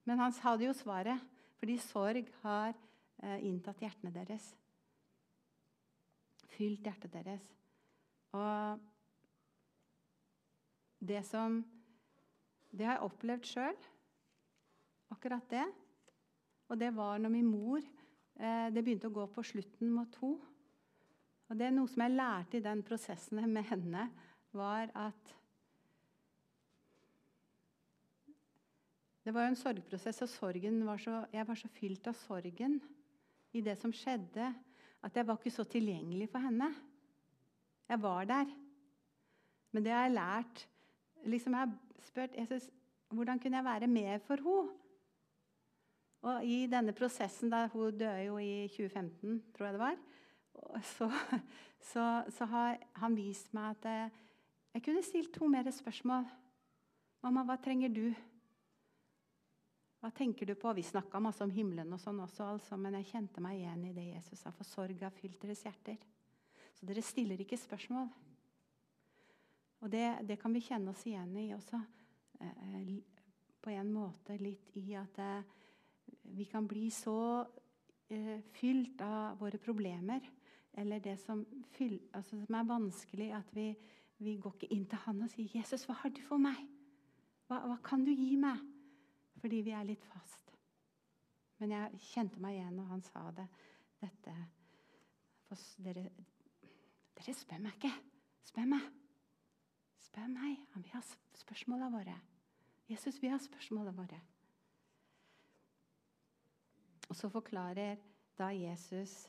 Men 0.10 0.24
han 0.24 0.34
hadde 0.42 0.66
jo 0.66 0.74
svaret, 0.74 1.22
fordi 1.62 1.76
sorg 1.84 2.30
har 2.42 2.72
eh, 2.74 3.44
inntatt 3.46 3.84
hjertene 3.84 4.10
deres. 4.16 4.48
Fylt 6.50 6.88
hjertet 6.88 7.14
deres. 7.14 7.46
Og 8.34 8.82
det 11.00 11.22
som 11.30 11.62
Det 12.70 12.86
har 12.86 13.00
jeg 13.00 13.06
opplevd 13.06 13.48
sjøl, 13.50 13.78
akkurat 15.10 15.46
det. 15.50 15.64
Og 16.70 16.78
det 16.78 16.92
var 16.94 17.18
når 17.18 17.32
min 17.34 17.48
mor 17.50 17.80
eh, 17.82 18.68
Det 18.70 18.84
begynte 18.84 19.10
å 19.10 19.14
gå 19.14 19.26
på 19.34 19.46
slutten 19.46 19.90
mot 19.94 20.10
to. 20.14 20.36
Og 21.50 21.58
det 21.58 21.66
er 21.66 21.74
noe 21.74 21.90
som 21.90 22.02
jeg 22.06 22.18
lærte 22.18 22.58
i 22.58 22.66
den 22.66 22.84
prosessen 22.86 23.42
med 23.50 23.66
henne, 23.66 24.10
var 24.54 24.90
at 24.94 25.34
Det 29.30 29.34
var 29.36 29.44
jo 29.46 29.52
en 29.52 29.60
sorgprosess, 29.60 30.24
og 30.26 30.56
var 30.88 30.98
så, 30.98 31.20
jeg 31.30 31.46
var 31.46 31.58
så 31.60 31.68
fylt 31.70 32.08
av 32.10 32.16
sorgen 32.18 32.80
i 33.54 33.62
det 33.62 33.76
som 33.78 33.92
skjedde, 33.94 34.48
at 35.06 35.18
jeg 35.20 35.28
var 35.28 35.38
ikke 35.38 35.52
så 35.54 35.66
tilgjengelig 35.70 36.32
for 36.32 36.42
henne. 36.42 36.72
Jeg 37.86 38.02
var 38.02 38.26
der. 38.26 38.50
Men 39.70 39.86
det 39.86 39.92
har 39.94 40.08
jeg 40.08 40.16
lært 40.16 40.64
liksom 41.30 41.54
Jeg 41.54 41.60
har 41.60 42.02
spurt 42.08 42.38
Jesus 42.40 42.72
hvordan 43.14 43.40
kunne 43.40 43.58
jeg 43.58 43.66
være 43.66 43.88
med 43.88 44.26
for 44.26 44.42
henne. 44.42 44.74
Og 46.26 46.46
i 46.50 46.66
denne 46.66 46.98
prosessen, 46.98 47.52
da 47.54 47.68
hun 47.68 48.00
døde 48.00 48.24
jo 48.24 48.40
i 48.42 48.66
2015, 48.68 49.44
tror 49.54 49.66
jeg 49.66 49.74
det 49.74 49.84
var, 49.84 50.02
så, 50.96 51.12
så, 51.92 52.24
så 52.34 52.46
har 52.46 52.82
han 52.98 53.16
vist 53.16 53.54
meg 53.54 53.78
at 53.78 53.86
jeg, 53.86 54.10
jeg 54.74 54.84
kunne 54.90 55.06
stilt 55.06 55.32
to 55.38 55.46
mer 55.46 55.70
spørsmål. 55.70 56.26
Mamma, 57.22 57.46
hva 57.46 57.62
trenger 57.62 57.94
du? 57.94 58.08
Hva 60.00 60.12
tenker 60.16 60.48
du 60.48 60.56
på? 60.56 60.72
Vi 60.74 60.84
snakka 60.84 61.20
masse 61.20 61.44
om 61.44 61.52
himmelen, 61.52 61.92
og 61.92 62.00
sånn 62.00 62.22
også, 62.24 62.46
altså, 62.56 62.78
men 62.80 62.96
jeg 63.00 63.10
kjente 63.12 63.44
meg 63.44 63.60
igjen 63.60 63.84
i 63.90 63.94
det 63.96 64.06
Jesus 64.14 64.46
sa. 64.46 64.54
For 64.56 64.68
sorg 64.68 65.04
har 65.04 65.12
fylt 65.16 65.42
deres 65.44 65.66
hjerter. 65.68 66.00
Så 66.80 66.88
dere 66.88 67.04
stiller 67.04 67.42
ikke 67.44 67.60
spørsmål. 67.60 68.08
Og 69.84 69.92
det, 69.92 70.06
det 70.28 70.40
kan 70.40 70.56
vi 70.56 70.64
kjenne 70.64 70.94
oss 70.94 71.04
igjen 71.08 71.36
i 71.40 71.50
også. 71.56 71.80
Eh, 72.40 72.94
på 73.60 73.74
en 73.76 73.92
måte 73.92 74.38
litt 74.40 74.72
i 74.80 74.94
at 74.96 75.20
eh, 75.20 75.44
vi 76.32 76.48
kan 76.48 76.68
bli 76.68 76.88
så 76.96 77.20
eh, 78.08 78.40
fylt 78.56 79.04
av 79.04 79.40
våre 79.42 79.60
problemer 79.60 80.24
eller 80.80 81.04
det 81.04 81.18
som, 81.20 81.44
fyll, 81.76 81.98
altså, 82.16 82.40
som 82.40 82.56
er 82.56 82.68
vanskelig, 82.68 83.32
at 83.36 83.52
vi, 83.56 83.74
vi, 84.22 84.38
går 84.40 84.56
ikke 84.56 84.74
inn 84.76 84.86
til 84.88 85.02
han 85.04 85.24
og 85.26 85.32
sier 85.34 85.50
'Jesus, 85.52 85.84
hva 85.90 85.98
har 86.04 86.14
du 86.14 86.22
for 86.24 86.40
meg? 86.40 86.60
Hva, 87.50 87.66
hva 87.66 87.80
kan 87.84 88.06
du 88.06 88.14
gi 88.14 88.36
meg?' 88.40 88.69
Fordi 89.40 89.62
vi 89.66 89.74
er 89.76 89.88
litt 89.88 90.06
fast. 90.12 90.54
Men 91.60 91.74
jeg 91.76 92.00
kjente 92.14 92.40
meg 92.40 92.56
igjen 92.56 92.78
når 92.80 92.90
han 92.94 93.04
sa 93.04 93.26
det. 93.36 93.48
Dette 94.00 94.36
dere, 95.84 96.06
dere 97.18 97.34
spør 97.36 97.62
meg 97.64 97.78
ikke. 97.78 97.92
Spør 98.46 98.68
meg. 98.70 98.90
Spør 100.00 100.28
meg. 100.32 100.60
Han 100.76 100.86
vil 100.86 100.94
ha 100.94 101.02
spørsmålene 101.42 101.92
våre. 101.94 102.18
Jesus 102.90 103.22
vil 103.22 103.34
ha 103.34 103.40
spørsmåla 103.42 103.94
våre. 103.98 104.20
Og 107.10 107.16
så 107.18 107.30
forklarer 107.30 107.98
da 108.38 108.50
Jesus 108.54 109.28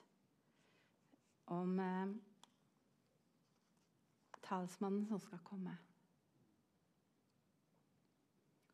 om 1.51 1.79
eh, 1.81 2.13
talsmannen 4.45 5.07
som 5.09 5.21
skal 5.21 5.41
komme. 5.45 5.77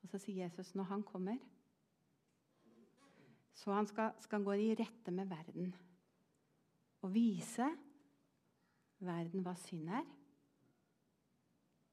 Og 0.06 0.10
så 0.12 0.20
sier 0.22 0.44
Jesus 0.44 0.68
når 0.78 0.86
han 0.86 1.02
kommer, 1.02 1.40
så 3.56 3.72
han 3.75 3.88
skal, 3.90 4.12
skal 4.22 4.44
gå 4.46 4.52
i 4.62 4.75
rette 4.78 5.10
med 5.10 5.26
verden 5.26 5.72
og 7.02 7.10
vise 7.10 7.66
verden 9.02 9.42
hva 9.42 9.56
synd 9.58 9.90
er. 9.90 10.06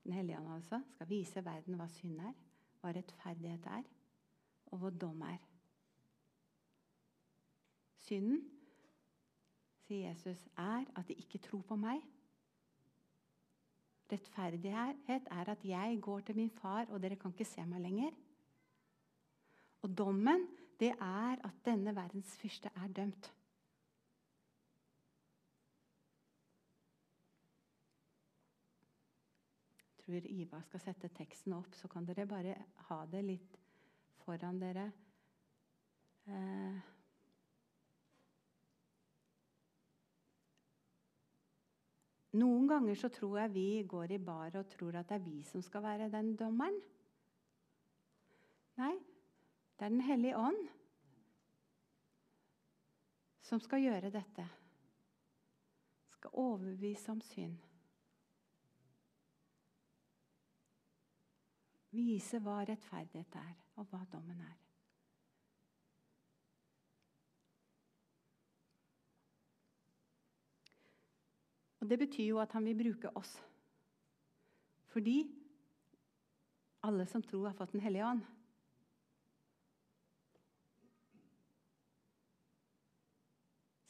Den 0.04 0.14
hellige 0.14 0.38
ånd 0.38 0.52
altså 0.60 0.84
skal 0.92 1.10
vise 1.10 1.42
verden 1.42 1.80
hva 1.80 1.88
synd 1.90 2.22
er, 2.22 2.38
hva 2.84 2.94
rettferdighet 2.94 3.66
er, 3.80 3.90
og 4.70 4.84
hva 4.84 4.94
dom 4.94 5.26
er. 5.26 5.42
Synden, 8.04 8.44
sier 9.88 10.12
Jesus, 10.12 10.46
er 10.54 10.86
at 10.94 11.10
de 11.10 11.18
ikke 11.18 11.42
tror 11.50 11.66
på 11.66 11.82
meg. 11.82 12.06
Rettferdighet 14.12 15.30
er 15.32 15.50
at 15.50 15.64
jeg 15.66 16.00
går 16.02 16.20
til 16.20 16.36
min 16.36 16.50
far, 16.50 16.86
og 16.90 17.02
dere 17.02 17.16
kan 17.16 17.32
ikke 17.32 17.48
se 17.48 17.66
meg 17.66 17.82
lenger. 17.82 18.12
Og 19.84 19.98
dommen, 19.98 20.48
det 20.80 20.92
er 20.92 21.40
at 21.44 21.64
denne 21.66 21.96
verdens 21.96 22.36
fyrste 22.38 22.70
er 22.76 22.88
dømt. 22.88 23.34
Jeg 29.98 30.06
tror 30.06 30.32
Ivar 30.36 30.64
skal 30.68 30.82
sette 30.84 31.08
teksten 31.16 31.56
opp, 31.56 31.76
så 31.80 31.88
kan 31.88 32.06
dere 32.06 32.28
bare 32.28 32.58
ha 32.90 33.04
det 33.12 33.24
litt 33.24 33.60
foran 34.26 34.60
dere. 34.60 34.90
Eh. 36.28 36.93
Noen 42.34 42.66
ganger 42.68 42.98
så 42.98 43.10
tror 43.14 43.38
jeg 43.44 43.54
vi 43.54 43.68
går 43.90 44.16
i 44.16 44.18
bar 44.18 44.56
og 44.58 44.70
tror 44.72 44.96
at 44.98 45.10
det 45.10 45.20
er 45.20 45.26
vi 45.26 45.44
som 45.46 45.62
skal 45.62 45.84
være 45.86 46.10
den 46.10 46.36
dommeren. 46.36 46.80
Nei, 48.78 48.96
det 49.78 49.86
er 49.86 49.90
Den 49.94 50.02
hellige 50.02 50.38
ånd 50.38 50.64
som 53.44 53.60
skal 53.62 53.84
gjøre 53.84 54.10
dette. 54.10 54.48
Skal 56.16 56.34
overbevise 56.34 57.12
om 57.12 57.22
synd. 57.22 57.60
Vise 61.94 62.40
hva 62.42 62.64
rettferdighet 62.66 63.36
er, 63.38 63.58
og 63.78 63.92
hva 63.92 64.00
dommen 64.10 64.40
er. 64.42 64.73
Og 71.84 71.90
Det 71.90 72.00
betyr 72.00 72.30
jo 72.30 72.38
at 72.40 72.52
han 72.56 72.64
vil 72.64 72.78
bruke 72.80 73.10
oss. 73.20 73.32
Fordi 74.88 75.18
alle 76.84 77.06
som 77.06 77.22
tror, 77.22 77.48
har 77.48 77.58
fått 77.58 77.72
Den 77.72 77.82
hellige 77.84 78.06
ånd. 78.08 78.22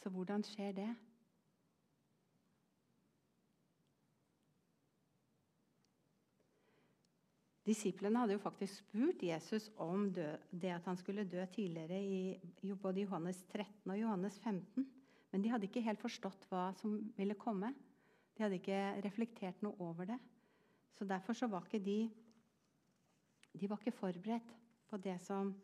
Så 0.02 0.10
hvordan 0.10 0.44
skjer 0.44 0.72
det? 0.72 0.88
Disiplene 7.66 8.20
hadde 8.20 8.34
jo 8.34 8.42
faktisk 8.44 8.82
spurt 8.82 9.22
Jesus 9.24 9.70
om 9.78 10.10
det 10.14 10.74
at 10.74 10.90
han 10.90 10.98
skulle 10.98 11.30
dø 11.30 11.46
tidligere 11.46 12.02
i 12.02 12.74
både 12.74 13.06
Johannes 13.06 13.46
13 13.54 13.92
og 13.92 14.02
Johannes 14.02 14.40
15. 14.40 15.03
Men 15.34 15.42
de 15.42 15.50
hadde 15.50 15.66
ikke 15.66 15.82
helt 15.82 16.02
forstått 16.02 16.46
hva 16.52 16.68
som 16.78 16.94
ville 17.18 17.34
komme. 17.34 17.72
De 18.38 18.44
hadde 18.46 18.60
ikke 18.60 18.80
reflektert 19.02 19.64
noe 19.66 19.74
over 19.82 20.06
det. 20.12 20.20
Så 20.94 21.08
derfor 21.10 21.34
så 21.34 21.50
var 21.50 21.66
ikke 21.66 21.82
de 21.82 22.12
De 23.54 23.70
var 23.70 23.78
ikke 23.78 23.98
forberedt 23.98 24.54
på 24.90 24.98
det 24.98 25.20
som 25.22 25.56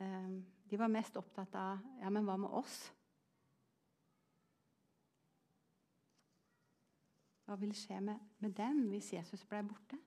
eh, 0.00 0.32
De 0.70 0.78
var 0.78 0.92
mest 0.92 1.16
opptatt 1.16 1.54
av 1.56 1.80
Ja, 2.00 2.10
men 2.10 2.24
hva 2.28 2.36
med 2.36 2.52
oss? 2.52 2.92
Hva 7.44 7.56
vil 7.60 7.72
skje 7.76 8.00
med, 8.00 8.20
med 8.38 8.52
dem 8.56 8.86
hvis 8.92 9.12
Jesus 9.12 9.44
ble 9.48 9.64
borte? 9.68 9.98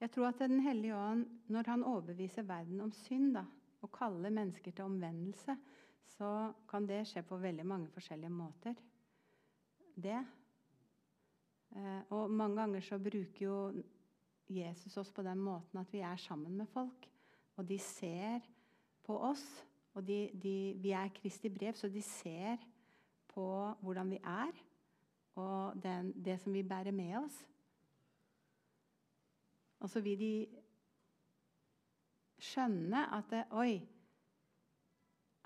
Jeg 0.00 0.10
tror 0.10 0.28
at 0.28 0.38
Den 0.38 0.60
hellige 0.60 0.96
ånd, 0.96 1.26
når 1.48 1.62
han 1.66 1.84
overbeviser 1.84 2.42
verden 2.42 2.80
om 2.80 2.92
synd 2.92 3.34
da, 3.34 3.44
og 3.82 3.92
kaller 3.92 4.30
mennesker 4.30 4.70
til 4.70 4.84
omvendelse, 4.84 5.56
så 6.06 6.52
kan 6.70 6.86
det 6.88 7.06
skje 7.06 7.22
på 7.22 7.36
veldig 7.36 7.66
mange 7.66 7.88
forskjellige 7.94 8.30
måter. 8.30 8.74
Det. 9.94 10.18
Eh, 11.76 12.00
og 12.10 12.30
mange 12.30 12.60
ganger 12.60 12.80
så 12.80 12.98
bruker 12.98 13.44
jo 13.44 13.58
Jesus 14.48 14.96
oss 14.96 15.10
på 15.12 15.22
den 15.22 15.38
måten 15.38 15.80
at 15.80 15.92
vi 15.92 15.98
er 15.98 16.16
sammen 16.16 16.56
med 16.56 16.66
folk. 16.66 17.08
Og 17.56 17.68
de 17.68 17.78
ser 17.78 18.40
på 19.04 19.18
oss. 19.18 19.44
Og 19.94 20.06
de, 20.06 20.30
de, 20.42 20.74
vi 20.78 20.90
er 20.94 21.10
Kristi 21.14 21.50
brev, 21.50 21.74
så 21.74 21.88
de 21.88 22.02
ser 22.02 22.56
på 23.28 23.74
hvordan 23.82 24.10
vi 24.10 24.18
er, 24.22 24.52
og 25.34 25.82
den, 25.82 26.12
det 26.24 26.38
som 26.40 26.54
vi 26.54 26.62
bærer 26.62 26.94
med 26.94 27.16
oss. 27.18 27.38
Og 29.80 29.90
så 29.90 30.00
vil 30.02 30.18
de 30.18 30.32
skjønne 32.38 33.04
at 33.14 33.30
det, 33.30 33.44
Oi, 33.50 33.78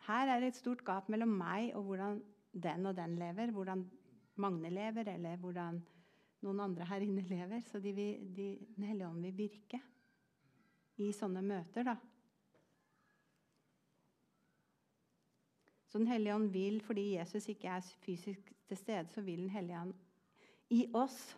her 0.07 0.29
er 0.29 0.41
det 0.41 0.53
et 0.53 0.61
stort 0.61 0.85
gap 0.85 1.09
mellom 1.13 1.35
meg 1.39 1.75
og 1.79 1.87
hvordan 1.89 2.23
den 2.53 2.87
og 2.87 2.97
den 2.97 3.17
lever. 3.21 3.53
Hvordan 3.55 3.85
Magne 4.41 4.71
lever, 4.73 5.09
eller 5.13 5.37
hvordan 5.37 5.83
noen 6.43 6.61
andre 6.65 6.87
her 6.89 7.05
inne 7.05 7.25
lever. 7.29 7.61
Så 7.69 7.81
de 7.81 7.93
vil, 7.93 8.23
de, 8.37 8.49
Den 8.77 8.85
hellige 8.85 9.09
ånd 9.09 9.21
vil 9.23 9.37
virke 9.37 9.81
i 11.03 11.13
sånne 11.13 11.43
møter, 11.45 11.87
da. 11.87 11.97
Så 15.89 15.99
Den 15.99 16.09
hellige 16.09 16.35
ånd 16.35 16.49
vil, 16.53 16.81
fordi 16.81 17.13
Jesus 17.19 17.49
ikke 17.49 17.69
er 17.69 17.93
fysisk 18.01 18.53
til 18.69 18.77
stede, 18.77 19.09
så 19.13 19.21
vil 19.21 19.45
Den 19.45 19.51
hellige 19.51 19.81
ånd 19.81 19.95
i 20.71 20.87
oss 20.95 21.37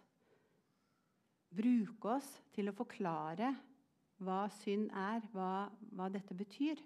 bruke 1.55 2.17
oss 2.17 2.31
til 2.55 2.71
å 2.71 2.77
forklare 2.77 3.53
hva 4.25 4.45
synd 4.61 4.91
er, 4.95 5.25
hva, 5.35 5.67
hva 5.95 6.09
dette 6.13 6.37
betyr. 6.37 6.81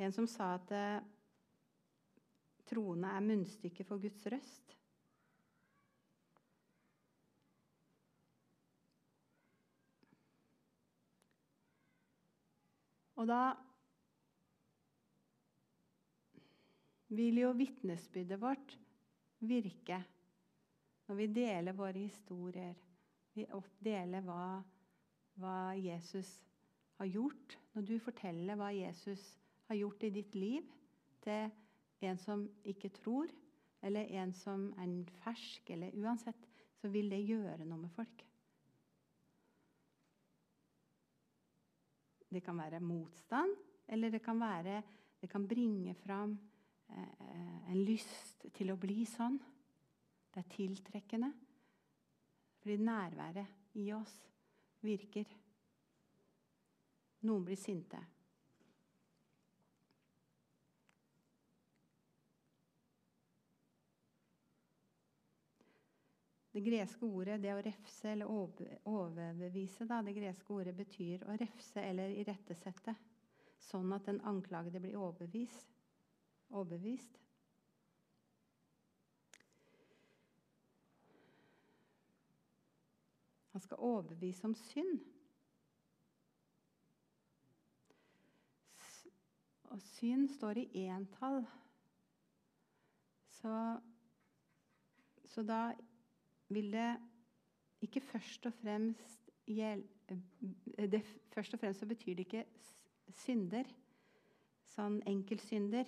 En 0.00 0.14
som 0.16 0.26
sa 0.30 0.54
at 0.56 0.70
eh, 0.72 1.00
troende 2.70 3.10
er 3.12 3.24
munnstykket 3.26 3.88
for 3.88 4.00
Guds 4.02 4.24
røst. 4.32 4.76
Og 13.20 13.26
da 13.28 13.50
vil 17.12 17.42
jo 17.42 17.50
vitnesbyrdet 17.58 18.40
vårt 18.40 18.78
virke 19.44 19.98
når 21.10 21.18
vi 21.18 21.26
deler 21.34 21.74
våre 21.74 21.98
historier, 21.98 22.76
vi 23.34 23.42
deler 23.82 24.22
hva, 24.22 24.60
hva 25.42 25.72
Jesus 25.74 26.28
har 27.00 27.08
gjort 27.10 27.56
Når 27.74 27.82
du 27.86 27.94
forteller 28.02 28.58
hva 28.58 28.68
Jesus 28.74 29.22
har 29.70 29.78
gjort 29.78 30.02
i 30.06 30.10
ditt 30.14 30.34
liv 30.38 30.66
til 31.24 31.50
en 32.06 32.18
som 32.18 32.44
ikke 32.62 32.92
tror, 32.94 33.30
eller 33.82 34.10
en 34.20 34.32
som 34.36 34.68
er 34.78 34.94
fersk, 35.24 35.70
eller 35.70 35.94
uansett, 35.98 36.46
så 36.78 36.90
vil 36.92 37.10
det 37.10 37.22
gjøre 37.24 37.64
noe 37.64 37.78
med 37.80 37.94
folk. 37.94 38.24
Det 42.30 42.42
kan 42.44 42.58
være 42.58 42.82
motstand, 42.82 43.54
eller 43.88 44.10
det 44.14 44.22
kan, 44.22 44.38
være, 44.38 44.82
det 45.20 45.30
kan 45.30 45.46
bringe 45.48 45.94
fram 46.04 46.36
eh, 46.90 47.70
en 47.72 47.82
lyst 47.82 48.46
til 48.54 48.70
å 48.70 48.78
bli 48.78 49.02
sånn. 49.08 49.40
Det 50.30 50.44
er 50.44 50.52
tiltrekkende. 50.54 51.32
Fordi 52.60 52.76
nærværet 52.76 53.46
i 53.80 53.92
oss 53.92 54.16
virker. 54.84 55.28
Noen 57.26 57.44
blir 57.44 57.58
sinte. 57.60 58.00
Det 66.50 66.64
greske 66.66 67.06
ordet 67.06 67.38
det 67.42 67.52
å 67.54 67.62
refse 67.62 68.10
eller 68.10 68.30
overbevise 68.90 69.86
da, 69.86 70.00
det 70.02 70.16
greske 70.16 70.50
ordet 70.50 70.74
betyr 70.74 71.22
å 71.30 71.36
refse 71.38 71.82
eller 71.84 72.10
irettesette, 72.10 72.96
sånn 73.62 73.94
at 73.94 74.08
den 74.10 74.18
anklagede 74.26 74.82
blir 74.82 74.98
overbevist. 74.98 75.68
overbevist. 76.50 77.20
Han 83.52 83.60
skal 83.60 83.76
overbevise 83.78 84.44
om 84.44 84.54
synd. 84.54 85.00
Og 89.70 89.80
synd 89.82 90.28
står 90.28 90.58
i 90.62 90.86
entall. 90.90 91.44
Så, 93.40 93.54
så 95.24 95.42
da 95.46 95.72
vil 96.48 96.72
det 96.72 96.90
ikke 97.80 98.00
først 98.00 98.46
og 98.46 98.54
fremst 98.62 99.30
gjelde 99.46 99.86
Først 101.30 101.54
og 101.54 101.60
fremst 101.60 101.80
så 101.80 101.86
betyr 101.86 102.16
det 102.18 102.24
ikke 102.26 102.44
synder. 103.14 103.68
Sånn 104.66 104.96
enkeltsynder. 105.06 105.86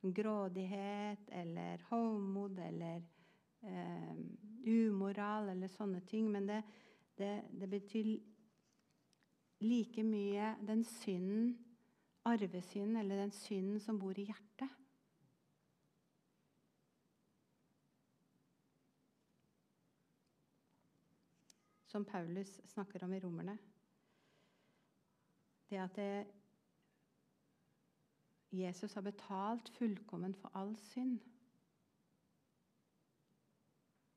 Grådighet 0.00 1.28
eller 1.36 1.82
hovmod 1.90 2.56
eller 2.64 3.02
eh, 3.68 4.14
umoral 4.64 5.52
eller 5.52 5.68
sånne 5.68 6.00
ting. 6.08 6.30
Men 6.32 6.48
det, 6.48 6.62
det, 7.20 7.34
det 7.60 7.68
betyr 7.70 8.18
like 9.60 10.02
mye 10.02 10.56
den 10.66 10.84
synden, 10.84 11.58
arvesynden, 12.24 12.96
eller 12.96 13.16
den 13.16 13.32
synden 13.32 13.80
som 13.80 13.98
bor 14.00 14.18
i 14.18 14.24
hjertet. 14.24 14.68
Som 21.90 22.04
Paulus 22.04 22.60
snakker 22.64 23.04
om 23.04 23.12
i 23.12 23.20
Romerne. 23.20 23.58
Det 25.70 25.76
at 25.76 25.96
det, 25.96 26.26
Jesus 28.52 28.94
har 28.94 29.02
betalt 29.02 29.68
fullkomment 29.68 30.36
for 30.36 30.50
all 30.54 30.76
synd. 30.76 31.18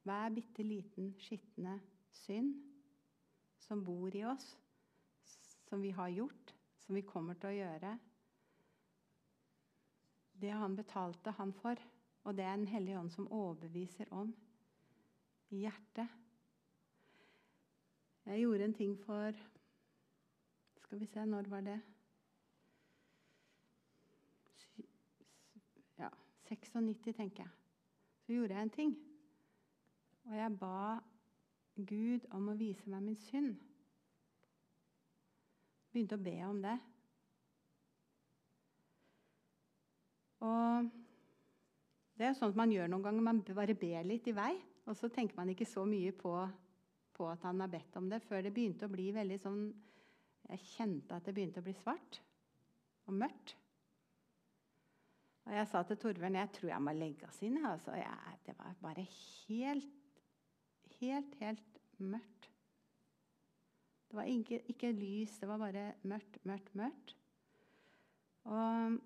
Hver 0.03 0.29
bitte 0.29 0.63
liten, 0.63 1.13
skitne 1.19 1.79
synd 2.11 2.72
som 3.63 3.83
bor 3.83 4.15
i 4.15 4.23
oss, 4.27 4.57
som 5.69 5.81
vi 5.81 5.91
har 5.91 6.09
gjort, 6.09 6.53
som 6.85 6.95
vi 6.95 7.01
kommer 7.07 7.37
til 7.39 7.49
å 7.49 7.57
gjøre. 7.57 7.93
Det 10.43 10.51
han 10.51 10.75
betalte 10.75 11.31
han 11.37 11.53
for, 11.55 11.79
og 12.23 12.35
det 12.35 12.43
er 12.43 12.57
Den 12.57 12.67
hellige 12.67 12.99
ånd 12.99 13.11
som 13.11 13.31
overbeviser 13.31 14.11
om 14.11 14.33
i 15.49 15.63
hjertet. 15.63 16.19
Jeg 18.25 18.39
gjorde 18.39 18.69
en 18.69 18.73
ting 18.73 18.93
for 19.05 19.41
Skal 20.83 20.99
vi 20.99 21.05
se, 21.09 21.25
når 21.25 21.47
var 21.49 21.61
det? 21.65 21.79
Ja, 25.97 26.09
96, 26.45 27.15
tenker 27.17 27.43
jeg. 27.43 27.49
Så 28.25 28.33
gjorde 28.33 28.53
jeg 28.53 28.61
en 28.61 28.69
ting. 28.69 28.91
Og 30.25 30.35
jeg 30.37 30.57
ba 30.59 30.99
Gud 31.75 32.25
om 32.35 32.51
å 32.51 32.57
vise 32.57 32.89
meg 32.89 33.05
min 33.05 33.19
synd. 33.29 33.55
Begynte 35.93 36.17
å 36.17 36.25
be 36.25 36.35
om 36.45 36.59
det. 36.61 36.75
Og 40.43 40.91
det 42.19 42.27
er 42.27 42.37
sånt 42.37 42.57
man 42.57 42.73
gjør 42.73 42.91
noen 42.91 43.05
ganger. 43.05 43.25
Man 43.25 43.41
bare 43.47 43.77
ber 43.77 44.05
litt 44.05 44.27
i 44.29 44.35
vei. 44.37 44.51
Og 44.89 44.97
så 44.99 45.09
tenker 45.09 45.37
man 45.39 45.49
ikke 45.53 45.67
så 45.69 45.85
mye 45.87 46.11
på, 46.17 46.33
på 47.15 47.27
at 47.31 47.45
han 47.47 47.61
har 47.63 47.71
bedt 47.71 47.97
om 47.97 48.09
det, 48.11 48.19
før 48.27 48.43
det 48.43 48.53
begynte 48.53 48.89
å 48.89 48.93
bli 48.93 49.09
veldig 49.15 49.39
sånn 49.41 49.65
Jeg 50.43 50.59
kjente 50.73 51.15
at 51.15 51.23
det 51.23 51.33
begynte 51.37 51.61
å 51.61 51.65
bli 51.65 51.73
svart 51.77 52.19
og 53.07 53.15
mørkt. 53.15 53.53
Og 55.47 55.53
jeg 55.55 55.67
sa 55.71 55.81
til 55.87 55.99
Torbjørn 55.99 56.35
jeg 56.39 56.51
tror 56.55 56.69
jeg 56.73 56.83
må 56.83 56.93
legge 56.95 57.27
oss 57.27 57.39
inn. 57.47 57.61
Altså, 57.67 57.95
jeg, 57.95 58.39
det 58.45 58.55
var 58.59 58.75
bare 58.83 59.05
helt, 59.07 60.02
helt, 61.03 61.35
helt 61.39 61.81
mørkt. 61.97 62.49
Det 64.07 64.17
var 64.19 64.29
ikke, 64.29 64.59
ikke 64.69 64.91
lys, 64.91 65.37
det 65.41 65.47
var 65.49 65.57
bare 65.57 65.93
mørkt, 66.03 66.39
mørkt, 66.45 66.75
mørkt. 66.77 67.15
Og 68.43 68.97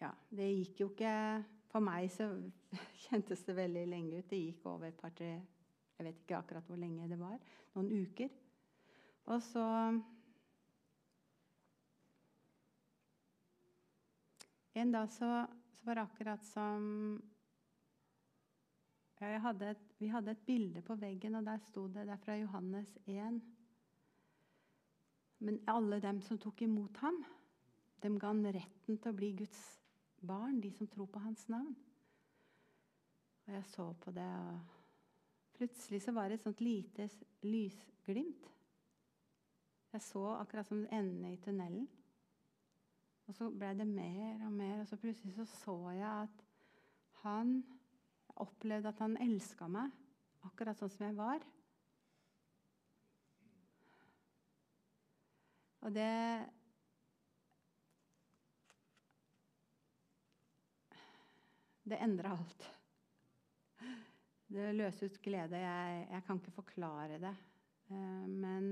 ja, 0.00 0.10
det 0.30 0.46
gikk 0.54 0.80
jo 0.80 0.86
ikke 0.92 1.14
For 1.70 1.84
meg 1.84 2.08
så 2.10 2.26
kjentes 3.04 3.42
det 3.46 3.56
veldig 3.58 3.82
lenge 3.90 4.18
ut. 4.18 4.30
Det 4.30 4.38
gikk 4.38 4.64
over 4.66 4.88
et 4.88 4.96
par-tre 4.98 5.34
Jeg 5.34 6.06
vet 6.06 6.22
ikke 6.22 6.38
akkurat 6.38 6.66
hvor 6.66 6.80
lenge 6.80 7.08
det 7.10 7.18
var. 7.20 7.36
Noen 7.74 8.06
uker. 8.06 8.32
Og 9.30 9.42
så 9.44 9.66
En 14.80 14.92
dag 14.92 15.10
så, 15.12 15.28
så 15.76 15.84
var 15.84 15.98
det 15.98 16.06
akkurat 16.08 16.44
som 16.46 17.20
hadde 19.20 19.70
et, 19.70 19.82
Vi 19.98 20.08
hadde 20.08 20.30
et 20.30 20.46
bilde 20.46 20.82
på 20.82 20.94
veggen, 20.94 21.34
og 21.34 21.44
der 21.44 21.58
sto 21.58 21.86
det 21.86 22.06
Det 22.06 22.12
er 22.12 22.16
fra 22.16 22.36
Johannes 22.36 22.98
1. 23.06 23.40
Men 25.38 25.60
alle 25.66 26.00
dem 26.00 26.20
som 26.20 26.38
tok 26.38 26.62
imot 26.62 26.96
ham, 26.96 27.24
dem 28.02 28.18
ga 28.18 28.26
han 28.26 28.44
retten 28.44 28.98
til 28.98 29.10
å 29.10 29.16
bli 29.16 29.32
Guds 29.36 29.60
barn, 30.20 30.60
de 30.60 30.70
som 30.72 30.88
tror 30.88 31.06
på 31.06 31.18
hans 31.18 31.48
navn. 31.48 31.76
Og 33.46 33.52
jeg 33.54 33.64
så 33.64 33.92
på 33.92 34.10
det, 34.10 34.28
og 34.40 34.60
plutselig 35.56 36.02
så 36.02 36.12
var 36.12 36.28
det 36.28 36.34
et 36.38 36.44
sånt 36.44 36.60
lite 36.60 37.08
lysglimt. 37.42 38.50
Jeg 39.92 40.02
så 40.02 40.24
akkurat 40.36 40.66
som 40.66 40.84
endene 40.92 41.32
i 41.32 41.40
tunnelen. 41.42 41.88
Og 43.26 43.34
så 43.34 43.50
ble 43.50 43.72
det 43.78 43.86
mer 43.86 44.44
og 44.46 44.52
mer, 44.52 44.80
og 44.80 44.88
så 44.88 44.96
plutselig 44.96 45.34
så, 45.34 45.44
så 45.44 45.76
jeg 45.94 46.08
at 46.08 46.44
han 47.24 47.62
opplevde 48.42 48.92
at 48.92 49.02
han 49.02 49.18
elska 49.20 49.68
meg 49.70 49.92
akkurat 50.48 50.78
sånn 50.78 50.92
som 50.92 51.06
jeg 51.08 51.18
var. 51.18 51.44
Og 55.80 55.92
det 55.96 56.14
Det 61.90 61.96
endra 61.98 62.36
alt. 62.36 62.66
Det 64.46 64.68
løser 64.76 65.08
ut 65.10 65.16
glede. 65.24 65.58
Jeg, 65.58 66.06
jeg, 66.10 66.22
kan 66.26 66.38
ikke 66.38 66.52
forklare 66.54 67.16
det. 67.18 67.32
Eh, 67.90 68.26
men 68.28 68.68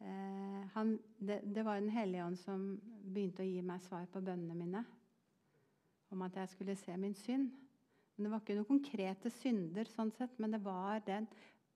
eh, 0.00 0.64
han, 0.74 0.96
det, 1.18 1.40
det, 1.44 1.62
var 1.62 1.78
Den 1.78 1.92
hellige 1.94 2.24
ånd 2.24 2.38
som 2.40 2.64
begynte 2.82 3.44
å 3.44 3.46
gi 3.46 3.62
meg 3.62 3.84
svar 3.84 4.08
på 4.10 4.24
bønnene 4.26 4.58
mine. 4.58 4.82
Om 6.10 6.26
at 6.26 6.40
jeg 6.40 6.50
skulle 6.54 6.76
se 6.80 6.96
min 6.98 7.14
synd. 7.14 7.61
Det 8.22 8.30
var 8.30 8.42
ikke 8.42 8.56
noen 8.58 8.68
konkrete 8.68 9.30
synder, 9.34 9.88
sånn 9.90 10.12
sett, 10.14 10.36
men 10.42 10.54
det 10.54 10.62
var 10.64 11.02
den, 11.06 11.26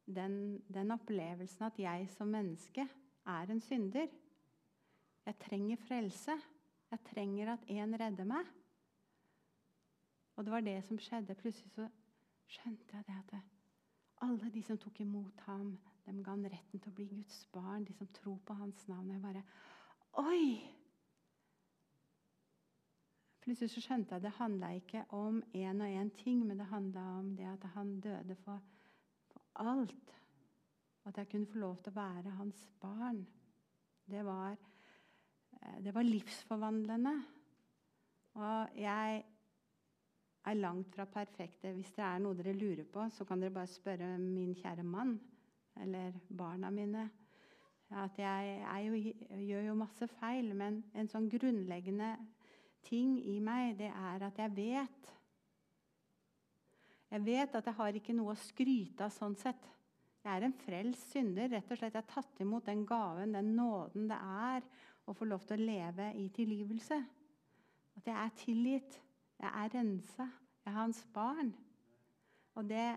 den, 0.07 0.37
den 0.73 0.95
opplevelsen 0.95 1.67
at 1.69 1.81
jeg 1.81 2.07
som 2.15 2.31
menneske 2.31 2.87
er 3.27 3.51
en 3.51 3.63
synder. 3.65 4.13
Jeg 5.27 5.39
trenger 5.43 5.83
frelse. 5.89 6.37
Jeg 6.93 7.03
trenger 7.09 7.57
at 7.57 7.67
en 7.75 7.99
redder 7.99 8.29
meg. 8.31 8.47
Og 10.37 10.45
det 10.47 10.53
var 10.53 10.63
det 10.63 10.79
som 10.87 11.01
skjedde. 11.01 11.35
Plutselig 11.41 11.73
så 11.75 11.89
skjønte 12.47 12.95
jeg 12.95 13.07
det 13.09 13.17
at 13.17 13.37
alle 14.23 14.51
de 14.53 14.63
som 14.63 14.79
tok 14.79 15.01
imot 15.03 15.43
ham, 15.49 15.75
dem 16.07 16.23
ga 16.23 16.37
han 16.37 16.47
retten 16.47 16.81
til 16.81 16.93
å 16.93 16.97
bli 16.97 17.09
Guds 17.11 17.43
barn. 17.53 17.85
De 17.85 17.97
som 17.97 18.09
tror 18.15 18.39
på 18.47 18.55
hans 18.55 18.87
navn. 18.89 19.11
Og 19.11 19.17
jeg 19.17 19.25
bare 19.25 19.47
Oi! 20.17 20.76
Plutselig 23.47 23.71
så 23.71 23.81
skjønte 23.85 24.11
jeg 24.11 24.19
at 24.19 24.25
det 24.25 24.39
handla 24.41 24.69
ikke 24.75 25.05
om 25.15 25.37
én 25.55 25.83
og 25.85 25.93
én 26.01 26.09
ting, 26.19 26.41
men 26.43 26.59
det 26.59 26.67
handla 26.67 27.05
om 27.21 27.29
det 27.39 27.47
at 27.47 27.67
han 27.77 27.93
døde 28.03 28.35
for, 28.43 28.59
for 29.31 29.63
alt. 29.63 30.15
At 31.07 31.21
jeg 31.21 31.29
kunne 31.31 31.47
få 31.47 31.61
lov 31.63 31.77
til 31.79 31.93
å 31.93 32.01
være 32.01 32.33
hans 32.41 32.65
barn. 32.83 33.21
Det 34.11 34.25
var, 34.27 34.59
eh, 35.61 35.79
det 35.85 35.95
var 35.95 36.09
livsforvandlende. 36.09 37.15
Og 38.35 38.83
jeg 38.83 39.25
er 40.45 40.59
langt 40.59 40.91
fra 40.99 41.05
perfekte. 41.05 41.71
Hvis 41.73 41.95
det 41.95 42.03
er 42.03 42.19
noe 42.19 42.35
dere 42.35 42.59
lurer 42.59 42.85
på, 42.85 43.07
så 43.15 43.25
kan 43.25 43.41
dere 43.41 43.55
bare 43.55 43.71
spørre 43.71 44.17
min 44.19 44.59
kjære 44.59 44.83
mann 44.83 45.21
eller 45.87 46.19
barna 46.35 46.75
mine. 46.75 47.11
At 47.95 48.19
jeg, 48.19 48.59
jeg 48.67 48.87
jo, 48.91 49.39
gjør 49.39 49.69
jo 49.69 49.83
masse 49.87 50.15
feil, 50.19 50.51
men 50.59 50.83
en 50.99 51.15
sånn 51.15 51.31
grunnleggende 51.31 52.17
ting 52.87 53.19
i 53.29 53.39
meg, 53.43 53.77
det 53.79 53.91
er 53.91 54.27
at 54.29 54.39
jeg 54.41 54.57
vet 54.57 55.13
Jeg 57.11 57.23
vet 57.23 57.55
at 57.55 57.67
jeg 57.67 57.79
har 57.79 57.97
ikke 57.97 58.15
noe 58.17 58.35
å 58.35 58.41
skryte 58.41 59.07
av 59.07 59.13
sånn 59.15 59.37
sett. 59.39 59.69
Jeg 60.27 60.33
er 60.35 60.45
en 60.49 60.57
frelst 60.59 61.13
synder. 61.15 61.49
rett 61.53 61.71
og 61.71 61.79
slett. 61.79 61.95
Jeg 61.95 62.03
har 62.03 62.09
tatt 62.11 62.41
imot 62.43 62.67
den 62.67 62.83
gaven, 62.87 63.37
den 63.37 63.53
nåden 63.55 64.09
det 64.11 64.19
er 64.19 64.67
å 65.07 65.15
få 65.15 65.29
lov 65.31 65.45
til 65.47 65.61
å 65.61 65.69
leve 65.69 66.09
i 66.19 66.27
tilgivelse. 66.35 66.99
At 67.97 68.11
jeg 68.11 68.17
er 68.17 68.35
tilgitt. 68.41 68.99
Jeg 69.39 69.53
er 69.53 69.71
rensa. 69.77 70.27
Jeg 70.65 70.73
er 70.73 70.79
hans 70.81 71.05
barn. 71.15 71.55
Og 72.59 72.67
det, 72.67 72.89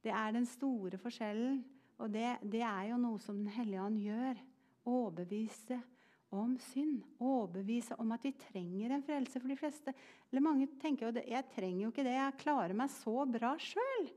det 0.00 0.14
er 0.16 0.32
den 0.32 0.48
store 0.48 0.98
forskjellen. 0.98 1.60
Og 2.00 2.08
det, 2.08 2.38
det, 2.48 2.62
er 2.64 2.94
jo 2.94 2.96
noe 2.96 3.20
som 3.20 3.36
Den 3.36 3.52
hellige 3.52 3.84
ånd 3.84 4.00
gjør. 4.00 4.40
Overbevise 4.88 5.82
om 6.30 6.54
synd. 6.70 7.02
Overbevise 7.22 7.96
om 8.00 8.12
at 8.14 8.24
vi 8.24 8.32
trenger 8.38 8.94
en 8.94 9.04
frelse. 9.04 9.40
For 9.40 9.50
de 9.50 9.58
fleste, 9.58 9.94
eller 10.30 10.44
mange 10.44 10.68
tenker 10.80 11.08
jo 11.08 11.24
jeg 11.24 11.48
trenger 11.54 11.84
jo 11.84 11.92
ikke 11.92 12.06
det. 12.06 12.16
Jeg 12.16 12.40
klarer 12.42 12.76
meg 12.76 12.92
så 12.94 13.16
bra 13.26 13.54
sjøl. 13.60 14.10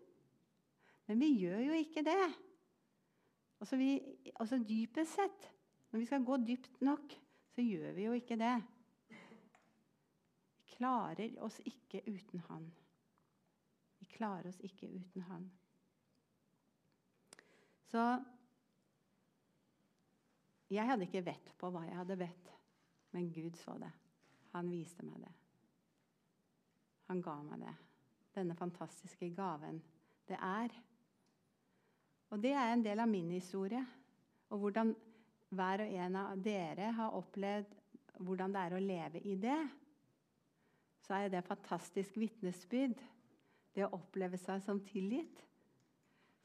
Men 1.10 1.20
vi 1.20 1.34
gjør 1.42 1.62
jo 1.68 1.80
ikke 1.80 2.06
det. 2.06 2.28
Altså, 3.64 3.80
vi, 3.80 3.96
altså 4.36 4.60
Dypest 4.60 5.18
sett, 5.18 5.50
når 5.92 6.02
vi 6.02 6.08
skal 6.10 6.26
gå 6.28 6.38
dypt 6.44 6.82
nok, 6.84 7.18
så 7.54 7.64
gjør 7.64 7.92
vi 7.94 8.08
jo 8.08 8.16
ikke 8.18 8.36
det 8.40 8.56
Vi 10.58 10.72
klarer 10.74 11.36
oss 11.46 11.60
ikke 11.70 12.02
uten 12.08 12.42
Han. 12.50 12.66
Vi 14.02 14.08
klarer 14.12 14.50
oss 14.50 14.60
ikke 14.66 14.90
uten 14.90 15.28
Han. 15.30 15.46
Så 17.94 18.04
jeg 20.74 20.88
hadde 20.88 21.08
ikke 21.08 21.26
vett 21.26 21.54
på 21.60 21.70
hva 21.74 21.84
jeg 21.88 21.98
hadde 21.98 22.20
bedt, 22.20 22.52
men 23.14 23.30
Gud 23.34 23.58
så 23.60 23.76
det. 23.82 23.92
Han 24.54 24.70
viste 24.70 25.06
meg 25.06 25.22
det. 25.24 25.34
Han 27.10 27.22
ga 27.22 27.36
meg 27.46 27.66
det. 27.66 27.74
Denne 28.34 28.56
fantastiske 28.58 29.30
gaven 29.36 29.82
det 30.30 30.38
er. 30.40 30.74
Og 32.34 32.42
det 32.42 32.54
er 32.58 32.74
en 32.74 32.86
del 32.86 33.02
av 33.04 33.10
min 33.10 33.30
historie. 33.34 33.82
Og 34.50 34.62
hvordan 34.62 34.94
hver 35.54 35.86
og 35.86 35.96
en 36.06 36.18
av 36.18 36.42
dere 36.42 36.90
har 36.98 37.18
opplevd 37.18 37.80
hvordan 38.24 38.54
det 38.54 38.62
er 38.62 38.76
å 38.78 38.82
leve 38.82 39.22
i 39.30 39.36
det 39.42 39.60
så 41.04 41.18
er 41.20 41.30
det 41.30 41.44
fantastisk 41.44 42.18
vitnesbyrd. 42.18 43.00
Det 43.74 43.86
å 43.86 43.96
oppleve 43.98 44.38
seg 44.38 44.62
som 44.64 44.80
tilgitt, 44.86 45.40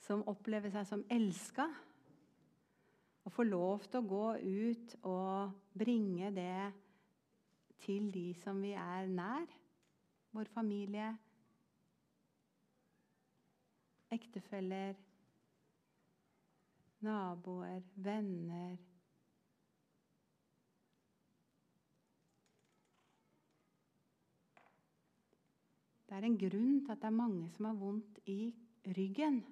som 0.03 0.25
opplever 0.31 0.73
seg 0.73 0.87
som 0.88 1.05
elska. 1.12 1.69
Å 3.29 3.33
få 3.37 3.45
lov 3.45 3.83
til 3.85 4.01
å 4.01 4.09
gå 4.09 4.27
ut 4.41 4.93
og 5.05 5.57
bringe 5.77 6.31
det 6.33 6.71
til 7.85 8.07
de 8.14 8.31
som 8.41 8.62
vi 8.64 8.71
er 8.73 9.11
nær. 9.12 9.45
Vår 10.33 10.49
familie, 10.55 11.11
ektefeller, 14.17 14.97
naboer, 17.05 17.85
venner 18.01 18.79
Det 26.09 26.17
er 26.17 26.25
en 26.25 26.38
grunn 26.41 26.79
til 26.81 26.93
at 26.95 27.03
det 27.03 27.09
er 27.11 27.19
mange 27.19 27.51
som 27.53 27.67
har 27.69 27.75
vondt 27.77 28.23
i 28.33 28.49
ryggen, 28.97 29.43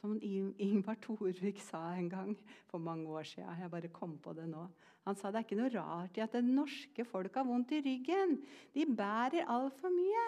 Som 0.00 0.16
Ingvar 0.22 0.98
Torvik 1.02 1.60
sa 1.62 1.94
en 1.94 2.08
gang 2.10 2.32
for 2.70 2.82
mange 2.82 3.08
år 3.08 3.26
siden. 3.28 3.60
Jeg 3.60 3.70
bare 3.70 3.92
kom 3.94 4.18
på 4.18 4.34
det 4.36 4.48
nå. 4.50 4.66
Han 5.04 5.16
sa 5.16 5.30
det 5.30 5.40
er 5.40 5.46
ikke 5.46 5.60
noe 5.60 5.72
rart 5.74 6.18
i 6.18 6.24
at 6.24 6.34
det 6.34 6.42
norske 6.46 7.04
folk 7.08 7.34
har 7.36 7.46
vondt 7.48 7.74
i 7.76 7.82
ryggen. 7.84 8.38
De 8.74 8.86
bærer 8.88 9.48
altfor 9.52 9.92
mye. 9.92 10.26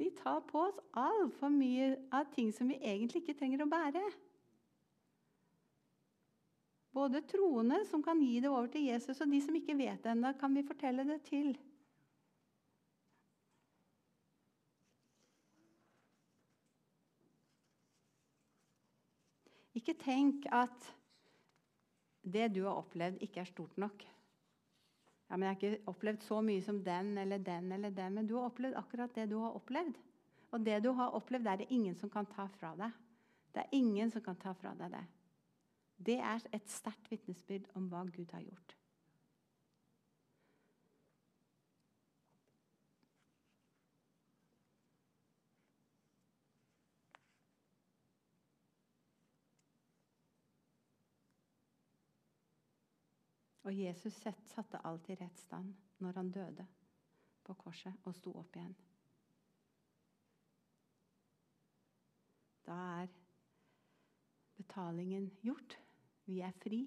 Vi 0.00 0.08
tar 0.16 0.40
på 0.48 0.66
oss 0.66 0.78
altfor 0.96 1.52
mye 1.52 1.92
av 2.16 2.30
ting 2.32 2.50
som 2.54 2.70
vi 2.72 2.80
egentlig 2.80 3.22
ikke 3.22 3.36
trenger 3.38 3.64
å 3.64 3.70
bære. 3.70 4.02
Både 6.92 7.22
troende, 7.24 7.78
som 7.88 8.02
kan 8.04 8.20
gi 8.20 8.40
det 8.40 8.50
over 8.50 8.68
til 8.72 8.88
Jesus, 8.90 9.20
og 9.20 9.30
de 9.32 9.40
som 9.40 9.56
ikke 9.56 9.76
vet 9.78 10.02
det 10.04 10.12
ennå, 10.12 10.32
kan 10.40 10.52
vi 10.52 10.64
fortelle 10.66 11.06
det 11.08 11.22
til. 11.28 11.54
Ikke 19.82 19.98
tenk 19.98 20.44
at 20.54 20.84
det 22.22 22.52
du 22.54 22.60
har 22.68 22.78
opplevd, 22.78 23.18
ikke 23.26 23.42
er 23.42 23.48
stort 23.50 23.78
nok. 23.82 24.04
Ja, 25.26 25.36
men 25.36 25.48
'Jeg 25.48 25.48
har 25.48 25.60
ikke 25.60 25.88
opplevd 25.90 26.22
så 26.22 26.40
mye 26.40 26.62
som 26.62 26.84
den 26.84 27.18
eller 27.18 27.38
den 27.38 27.72
eller 27.72 27.90
den.' 27.90 28.14
Men 28.14 28.26
du 28.26 28.36
har 28.36 28.44
opplevd 28.44 28.76
akkurat 28.76 29.14
det 29.14 29.30
du 29.30 29.38
har 29.38 29.56
opplevd. 29.58 29.98
Og 30.52 30.66
det 30.66 30.82
du 30.84 30.92
har 30.92 31.10
opplevd, 31.10 31.46
er 31.46 31.56
det 31.56 31.66
ingen 31.70 31.96
som 31.96 32.10
kan 32.10 32.26
ta 32.26 32.46
fra 32.46 32.76
deg. 32.76 32.92
Det 33.54 33.62
er 33.62 33.72
ingen 33.72 34.10
som 34.10 34.22
kan 34.22 34.36
ta 34.36 34.52
fra 34.52 34.74
deg 34.74 34.90
det. 34.92 35.04
Det 35.96 36.18
er 36.18 36.46
et 36.52 36.70
sterkt 36.70 37.10
vitnesbyrd 37.10 37.66
om 37.74 37.88
hva 37.88 38.04
Gud 38.04 38.30
har 38.32 38.42
gjort. 38.42 38.76
Og 53.62 53.74
Jesus 53.78 54.14
satte 54.50 54.80
alt 54.84 55.08
i 55.10 55.16
rett 55.18 55.38
stand 55.38 55.74
når 56.02 56.18
han 56.18 56.30
døde 56.34 56.66
på 57.46 57.54
korset 57.54 58.08
og 58.08 58.14
sto 58.16 58.34
opp 58.40 58.56
igjen. 58.58 58.74
Da 62.66 62.78
er 63.02 63.14
betalingen 64.58 65.30
gjort. 65.42 65.78
Vi 66.26 66.40
er 66.40 66.54
fri. 66.62 66.84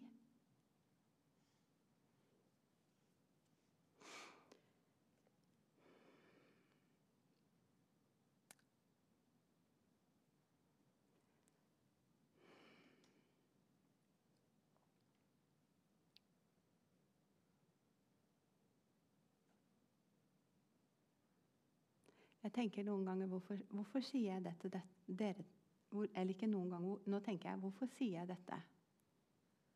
Jeg 22.45 22.45
tenker 22.56 22.86
noen 22.88 23.06
ganger 23.08 23.30
hvorfor, 23.30 23.60
hvorfor 23.76 24.04
sier 24.06 24.36
jeg 24.36 24.46
dette, 24.46 24.72
dette 24.72 25.16
dere, 25.20 25.46
hvor, 25.92 26.08
Eller 26.14 26.34
ikke 26.34 26.50
noen 26.50 26.72
ganger. 26.74 27.04
Nå 27.12 27.22
tenker 27.24 27.52
jeg 27.52 27.62
hvorfor 27.62 27.90
sier 27.94 28.20
jeg 28.22 28.30
dette? 28.32 28.60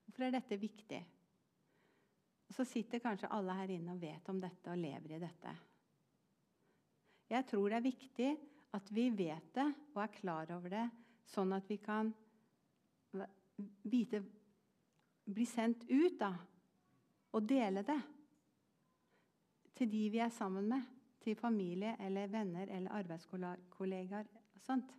Hvorfor 0.05 0.25
er 0.25 0.35
dette 0.35 0.57
viktig? 0.59 0.99
Så 2.49 2.65
sitter 2.65 3.01
kanskje 3.03 3.29
alle 3.31 3.55
her 3.59 3.71
inne 3.75 3.93
og 3.93 4.01
vet 4.01 4.29
om 4.31 4.39
dette 4.41 4.71
og 4.71 4.79
lever 4.81 5.15
i 5.15 5.21
dette. 5.21 5.53
Jeg 7.29 7.45
tror 7.45 7.69
det 7.69 7.77
er 7.77 7.85
viktig 7.85 8.29
at 8.73 8.91
vi 8.93 9.05
vet 9.13 9.53
det 9.53 9.67
og 9.93 10.01
er 10.01 10.15
klar 10.15 10.51
over 10.55 10.73
det, 10.73 10.85
sånn 11.29 11.53
at 11.53 11.69
vi 11.69 11.77
kan 11.83 12.11
vite 13.85 14.23
Bli 15.29 15.45
sendt 15.45 15.83
ut 15.85 16.15
da, 16.17 16.31
og 17.37 17.43
dele 17.45 17.83
det 17.85 17.99
til 19.77 19.91
de 19.91 20.07
vi 20.09 20.21
er 20.25 20.31
sammen 20.33 20.65
med 20.71 20.98
til 21.29 21.37
familie 21.37 21.93
eller 22.01 22.27
venner 22.27 22.71
eller 22.73 22.91
arbeidskollegaer. 22.91 24.25
sånt. 24.65 24.95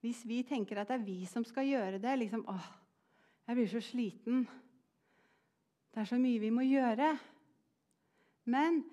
Hvis 0.00 0.22
vi 0.26 0.42
tenker 0.46 0.78
at 0.78 0.88
det 0.88 0.94
er 0.94 1.04
vi 1.04 1.24
som 1.26 1.44
skal 1.44 1.66
gjøre 1.66 1.98
det 1.98 2.18
liksom, 2.18 2.44
åh, 2.48 2.68
jeg 3.48 3.56
blir 3.56 3.66
så 3.72 3.80
sliten. 3.82 4.44
Det 5.90 6.00
er 6.00 6.06
så 6.06 6.18
mye 6.22 6.38
vi 6.38 6.50
må 6.54 6.62
gjøre. 6.62 7.10
Men 8.44 8.84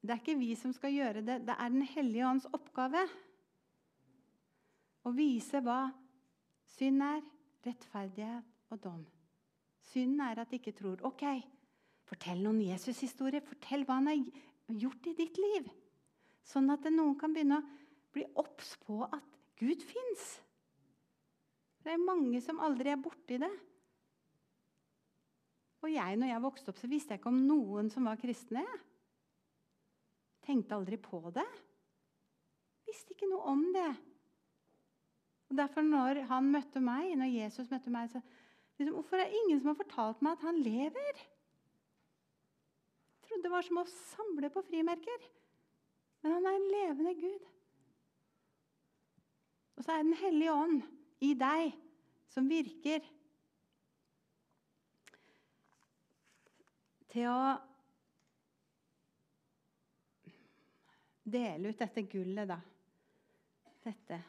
det 0.00 0.10
er 0.10 0.22
ikke 0.22 0.38
vi 0.40 0.54
som 0.56 0.72
skal 0.72 0.94
gjøre 0.94 1.20
det. 1.26 1.42
Det 1.44 1.56
er 1.58 1.68
Den 1.68 1.82
hellige 1.82 2.28
ånds 2.28 2.48
oppgave 2.52 3.04
å 5.04 5.12
vise 5.12 5.60
hva 5.60 5.90
synd 6.78 7.04
er, 7.04 7.20
rettferdighet 7.64 8.72
og 8.72 8.80
dom. 8.82 9.04
Synden 9.90 10.22
er 10.24 10.40
at 10.40 10.50
de 10.50 10.60
ikke 10.60 10.74
tror. 10.76 11.02
Ok, 11.06 11.24
fortell 12.08 12.40
noen 12.44 12.62
Jesus-historie. 12.64 13.44
Fortell 13.44 13.84
hva 13.86 13.98
han 14.00 14.10
har 14.10 14.22
gjort 14.84 15.10
i 15.10 15.16
ditt 15.18 15.40
liv. 15.40 15.68
Sånn 16.44 16.70
at 16.72 16.86
noen 16.92 17.16
kan 17.20 17.34
begynne 17.34 17.60
å 17.60 17.68
bli 18.14 18.24
obs 18.40 18.74
på 18.84 19.02
at 19.06 19.38
Gud 19.60 19.82
fins. 19.84 20.24
Det 21.84 21.92
er 21.92 22.00
mange 22.00 22.40
som 22.44 22.62
aldri 22.64 22.92
er 22.92 23.00
borti 23.00 23.38
det. 23.40 23.52
Og 25.84 25.90
jeg, 25.92 26.16
når 26.16 26.30
jeg 26.30 26.44
vokste 26.46 26.72
opp, 26.72 26.80
så 26.80 26.88
visste 26.88 27.12
jeg 27.12 27.20
ikke 27.20 27.32
om 27.32 27.42
noen 27.44 27.90
som 27.92 28.08
var 28.08 28.20
kristne. 28.20 28.64
Tenkte 30.44 30.78
aldri 30.78 30.96
på 31.00 31.20
det. 31.34 31.44
Visste 32.88 33.12
ikke 33.12 33.28
noe 33.28 33.52
om 33.52 33.66
det. 33.74 33.90
Og 35.50 35.58
Derfor, 35.60 35.84
når 35.84 36.22
han 36.30 36.48
møtte 36.52 36.80
meg, 36.80 37.12
når 37.20 37.34
Jesus 37.34 37.68
møtte 37.72 37.92
meg, 37.92 38.08
så 38.12 38.22
Liksom, 38.78 38.94
hvorfor 38.96 39.16
er 39.16 39.28
det 39.28 39.40
ingen 39.44 39.60
som 39.60 39.70
har 39.70 39.78
fortalt 39.78 40.22
meg 40.24 40.34
at 40.34 40.46
han 40.48 40.58
lever? 40.64 41.22
Jeg 43.14 43.28
trodde 43.28 43.46
det 43.46 43.52
var 43.54 43.66
som 43.66 43.80
å 43.80 43.86
samle 43.88 44.50
på 44.52 44.62
frimerker. 44.66 45.28
Men 46.24 46.36
han 46.36 46.48
er 46.48 46.58
en 46.58 46.70
levende 46.72 47.14
Gud. 47.20 47.50
Og 49.76 49.84
så 49.84 49.92
er 49.92 50.02
Den 50.02 50.18
hellige 50.18 50.52
ånd 50.52 50.82
i 51.24 51.34
deg 51.38 51.74
som 52.32 52.50
virker 52.50 53.04
til 57.14 57.30
å 57.30 57.54
dele 61.24 61.70
ut 61.70 61.78
dette 61.78 62.04
gullet, 62.10 62.48
da. 62.50 62.58
Dette 63.84 64.22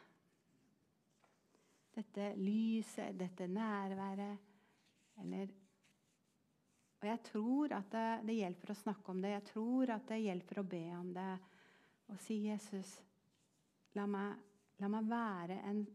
dette 1.96 2.32
lyset, 2.36 3.16
dette 3.18 3.48
nærværet. 3.48 4.38
Eller 5.20 5.52
Og 7.00 7.08
jeg 7.08 7.20
tror 7.22 7.72
at 7.76 7.92
det, 7.92 8.08
det, 8.28 8.38
hjelper 8.40 8.72
å 8.72 8.78
snakke 8.80 9.12
om 9.12 9.20
det. 9.22 9.34
Jeg 9.34 9.44
tror 9.50 9.92
at 9.94 10.08
det 10.08 10.22
hjelper 10.22 10.60
å 10.60 10.68
be 10.70 10.84
om 10.96 11.12
det. 11.14 11.34
Og 12.08 12.18
si, 12.22 12.38
'Jesus, 12.46 13.02
la 13.94 14.06
meg, 14.06 14.36
la 14.78 14.88
meg 14.88 15.08
være 15.10 15.60
en, 15.68 15.86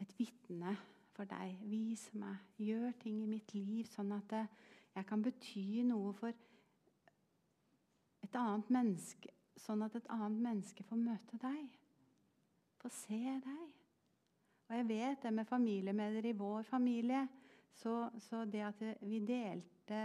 et 0.00 0.18
vitne 0.18 0.76
for 1.14 1.28
deg. 1.28 1.58
Vis 1.68 2.08
meg. 2.14 2.40
Gjør 2.56 2.96
ting 3.02 3.22
i 3.22 3.30
mitt 3.30 3.54
liv 3.54 3.84
sånn 3.90 4.12
at 4.16 4.28
det, 4.30 4.46
jeg 4.94 5.06
kan 5.06 5.22
bety 5.22 5.82
noe 5.86 6.12
for 6.16 6.32
et 8.24 8.36
annet 8.38 8.70
menneske, 8.70 9.30
sånn 9.60 9.82
at 9.86 9.96
et 9.98 10.10
annet 10.12 10.40
menneske 10.48 10.86
får 10.86 11.00
møte 11.00 11.38
deg. 11.42 11.80
Få 12.80 12.90
se 12.92 13.20
deg. 13.44 13.83
Og 14.74 14.78
jeg 14.80 14.88
vet 14.88 15.22
det 15.22 15.30
med 15.30 15.44
familiemedlemmer 15.46 16.26
i 16.26 16.32
vår 16.34 16.62
familie. 16.66 17.28
Så, 17.74 18.10
så, 18.18 18.40
det 18.44 18.62
at 18.66 18.80
vi 19.06 19.20
delte 19.22 20.00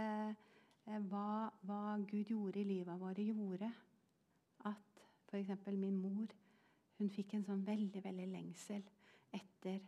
eh, 0.86 1.00
hva, 1.10 1.48
hva, 1.66 1.96
Gud 2.06 2.30
gjorde 2.30 2.60
i 2.60 2.68
livet 2.68 3.00
vårt, 3.00 3.18
gjorde 3.18 3.72
at 4.70 5.02
f.eks. 5.26 5.66
min 5.74 5.98
mor 5.98 6.30
hun 7.00 7.10
fikk 7.10 7.34
en 7.34 7.48
sånn 7.48 7.66
veldig 7.66 8.04
veldig 8.04 8.28
lengsel 8.30 8.86
etter 9.34 9.82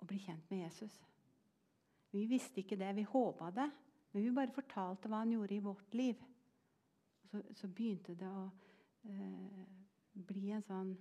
å 0.00 0.08
bli 0.08 0.22
kjent 0.24 0.48
med 0.48 0.64
Jesus. 0.64 0.96
Vi 2.16 2.24
visste 2.30 2.62
ikke 2.62 2.80
det, 2.80 2.94
vi 2.96 3.04
håpa 3.04 3.52
det, 3.52 3.70
men 4.12 4.24
vi 4.24 4.36
bare 4.40 4.56
fortalte 4.56 5.12
hva 5.12 5.20
han 5.20 5.36
gjorde 5.36 5.58
i 5.58 5.64
vårt 5.68 6.00
liv. 6.00 6.28
Så, 7.28 7.44
så 7.60 7.68
begynte 7.68 8.16
det 8.16 8.30
å 8.30 8.46
eh, 9.04 9.64
bli 10.32 10.48
en 10.56 10.64
sånn 10.64 10.96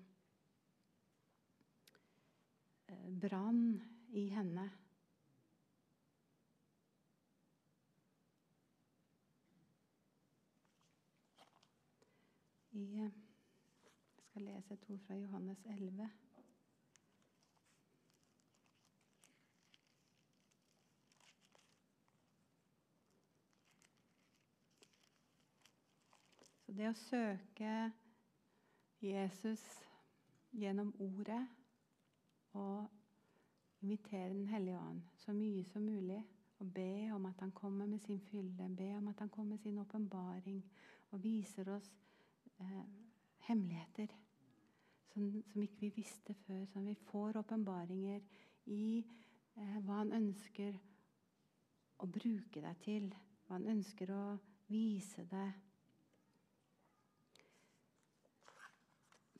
brann 2.87 3.81
i 4.09 4.27
henne. 4.29 4.71
I, 12.71 12.83
jeg 12.97 13.11
skal 14.17 14.41
lese 14.41 14.73
et 14.73 14.85
ord 14.89 14.99
fra 15.07 15.15
Johannes 15.15 15.65
11. 15.65 16.09
Så 26.65 26.71
det 26.71 26.87
å 26.89 26.95
søke 26.97 27.73
Jesus 29.03 29.61
gjennom 30.57 30.95
ordet 30.97 31.43
og 32.53 32.87
invitere 33.81 34.29
Den 34.29 34.47
hellige 34.47 34.79
ånd 34.79 35.01
så 35.19 35.33
mye 35.33 35.63
som 35.67 35.83
mulig 35.83 36.21
og 36.59 36.73
be 36.73 37.11
om 37.11 37.25
at 37.25 37.39
han 37.39 37.51
kommer 37.51 37.85
med 37.85 37.99
sin 37.99 38.19
fylde, 38.19 38.75
be 38.77 38.95
om 38.97 39.07
at 39.07 39.19
han 39.19 39.29
kommer 39.29 39.49
med 39.49 39.57
sin 39.57 39.77
åpenbaring 39.77 40.63
og 41.11 41.23
viser 41.23 41.69
oss 41.75 41.89
eh, 42.59 42.85
hemmeligheter 43.47 44.07
som, 45.13 45.43
som, 45.51 45.61
ikke 45.61 45.79
vi 45.79 45.91
visste 45.97 46.33
før. 46.45 46.63
Sånn 46.71 46.87
vi 46.87 46.95
får 47.09 47.37
åpenbaringer 47.43 48.23
i 48.71 49.03
eh, 49.03 49.77
hva 49.85 49.99
han 50.01 50.13
ønsker 50.15 50.79
å 52.01 52.09
bruke 52.09 52.63
deg 52.63 52.81
til. 52.85 53.11
Hva 53.45 53.59
han 53.59 53.69
ønsker 53.75 54.13
å 54.15 54.23
vise 54.71 55.25
deg. 55.29 55.53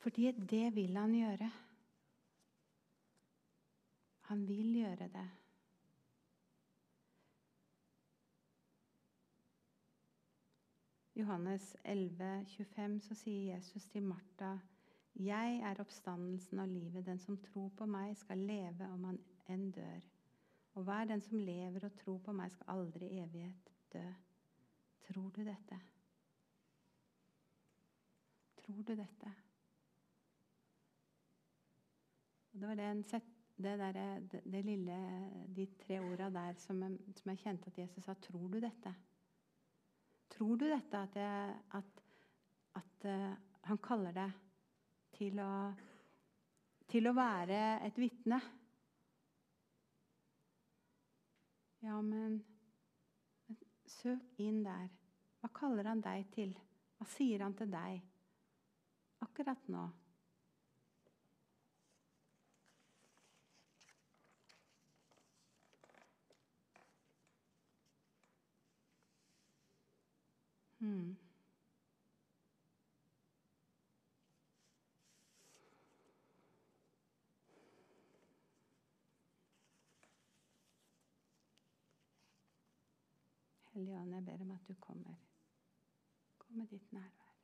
Fordi 0.04 0.30
det 0.36 0.66
vil 0.76 0.98
han 1.00 1.14
gjøre. 1.16 1.48
Han 4.34 4.48
vil 4.48 4.72
gjøre 4.74 5.06
det. 5.08 5.30
Johannes 11.14 11.76
11, 11.84 12.46
25, 12.56 12.96
så 13.00 13.14
sier 13.14 13.54
Jesus 13.54 13.84
til 13.92 14.02
Martha 14.02 14.56
jeg 15.14 15.60
er 15.62 15.78
oppstandelsen 15.80 16.58
og 16.58 16.68
livet. 16.68 17.06
Den 17.06 17.20
som 17.22 17.38
tror 17.38 17.68
på 17.78 17.86
meg, 17.86 18.16
skal 18.18 18.42
leve 18.42 18.88
om 18.90 19.04
han 19.06 19.20
enn 19.54 19.68
dør. 19.70 20.02
Og 20.74 20.82
hver 20.82 21.06
den 21.12 21.22
som 21.22 21.38
lever 21.38 21.86
og 21.86 21.94
tror 22.00 22.18
på 22.18 22.34
meg, 22.34 22.50
skal 22.50 22.74
aldri 22.74 23.12
i 23.12 23.20
evighet 23.22 23.70
dø. 23.92 24.02
Tror 25.06 25.30
du 25.30 25.44
dette? 25.46 25.78
Tror 28.64 28.82
du 28.82 28.96
dette? 28.98 29.36
Og 32.50 32.60
det 32.60 32.68
var 32.68 32.82
den, 32.82 33.06
det, 33.56 33.78
der, 33.78 33.92
det, 34.20 34.40
det 34.44 34.64
lille, 34.64 34.96
de 35.56 35.66
tre 35.78 36.00
orda 36.00 36.30
der 36.30 36.54
som 36.58 36.82
jeg, 36.82 36.98
som 37.16 37.30
jeg, 37.30 37.38
kjente 37.38 37.70
at 37.70 37.78
Jesus 37.78 38.04
sa. 38.04 38.14
Tror 38.14 38.48
du 38.48 38.58
dette? 38.60 38.94
Tror 40.34 40.56
du 40.56 40.66
dette 40.66 40.98
at, 40.98 41.16
jeg, 41.16 41.54
at, 41.78 42.02
at 42.74 43.06
uh, 43.06 43.36
han 43.68 43.78
kaller 43.78 44.16
deg 44.16 44.34
til 45.14 45.38
å, 45.38 45.52
til 46.90 47.06
å 47.06 47.14
være 47.14 47.60
et 47.86 47.98
vitne. 48.02 48.40
Ja, 51.84 52.00
men 52.02 52.40
søk 53.86 54.40
inn 54.42 54.64
der. 54.64 54.88
Hva 55.40 55.50
kaller 55.54 55.92
han 55.92 56.02
deg 56.02 56.26
til? 56.34 56.54
Hva 56.98 57.06
sier 57.12 57.44
han 57.44 57.54
til 57.58 57.70
deg 57.70 58.00
akkurat 59.24 59.68
nå? 59.72 59.84
Hmm. 70.84 71.16
Hellige 83.72 83.98
Ånd, 83.98 84.14
jeg 84.14 84.24
ber 84.24 84.40
om 84.40 84.50
at 84.50 84.68
du 84.68 84.74
kommer. 84.74 85.14
Kom 86.38 86.56
med 86.56 86.66
ditt 86.66 86.92
nærvær. 86.92 87.34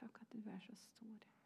Takk 0.00 0.20
at 0.20 0.32
du 0.32 0.50
er 0.50 0.60
så 0.60 0.74
stor. 0.74 1.43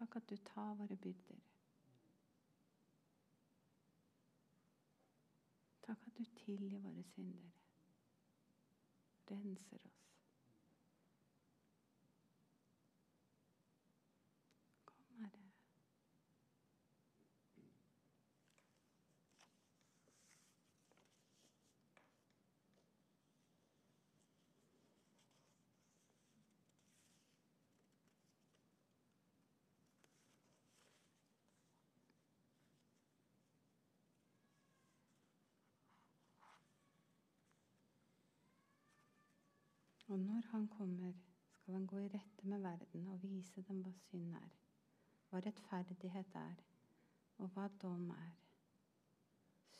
Takk 0.00 0.16
at 0.16 0.30
du 0.30 0.36
tar 0.36 0.74
våre 0.74 0.96
byrder. 0.96 1.40
Takk 5.82 6.06
at 6.06 6.18
du 6.18 6.24
tilgir 6.24 6.78
våre 6.80 7.02
synder. 7.02 7.50
Renser 9.30 9.86
oss. 9.86 10.09
Og 40.10 40.18
når 40.18 40.40
han 40.50 40.68
kommer, 40.68 41.12
skal 41.52 41.74
han 41.74 41.86
gå 41.86 41.98
i 41.98 42.08
rette 42.08 42.46
med 42.46 42.58
verden 42.58 43.06
og 43.06 43.22
vise 43.22 43.62
dem 43.62 43.82
hva 43.84 43.92
synd 43.94 44.32
er, 44.34 44.56
hva 45.30 45.38
rettferdighet 45.44 46.34
er, 46.40 46.64
og 47.38 47.52
hva 47.54 47.68
dom 47.82 48.08
er. 48.10 48.32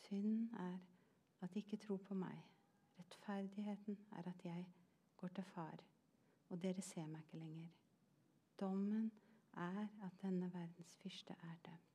Synd 0.05 0.47
er 0.53 0.77
at 1.41 1.53
de 1.53 1.59
ikke 1.59 1.81
tror 1.83 1.99
på 2.07 2.15
meg. 2.15 2.39
Rettferdigheten 2.99 3.99
er 4.11 4.31
at 4.31 4.45
jeg 4.45 4.65
går 5.17 5.35
til 5.35 5.49
far, 5.51 5.83
og 6.49 6.63
dere 6.63 6.81
ser 6.81 7.11
meg 7.11 7.27
ikke 7.27 7.43
lenger. 7.43 7.69
Dommen 8.59 9.11
er 9.53 9.87
at 10.07 10.21
denne 10.23 10.53
verdens 10.53 10.95
fyrste 11.03 11.35
er 11.43 11.55
dømt. 11.65 11.90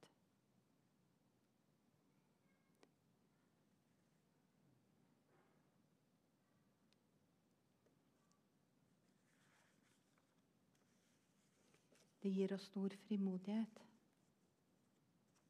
Det 12.27 12.33
gir 12.33 12.53
oss 12.53 12.65
stor 12.67 12.91
frimodighet 13.07 13.77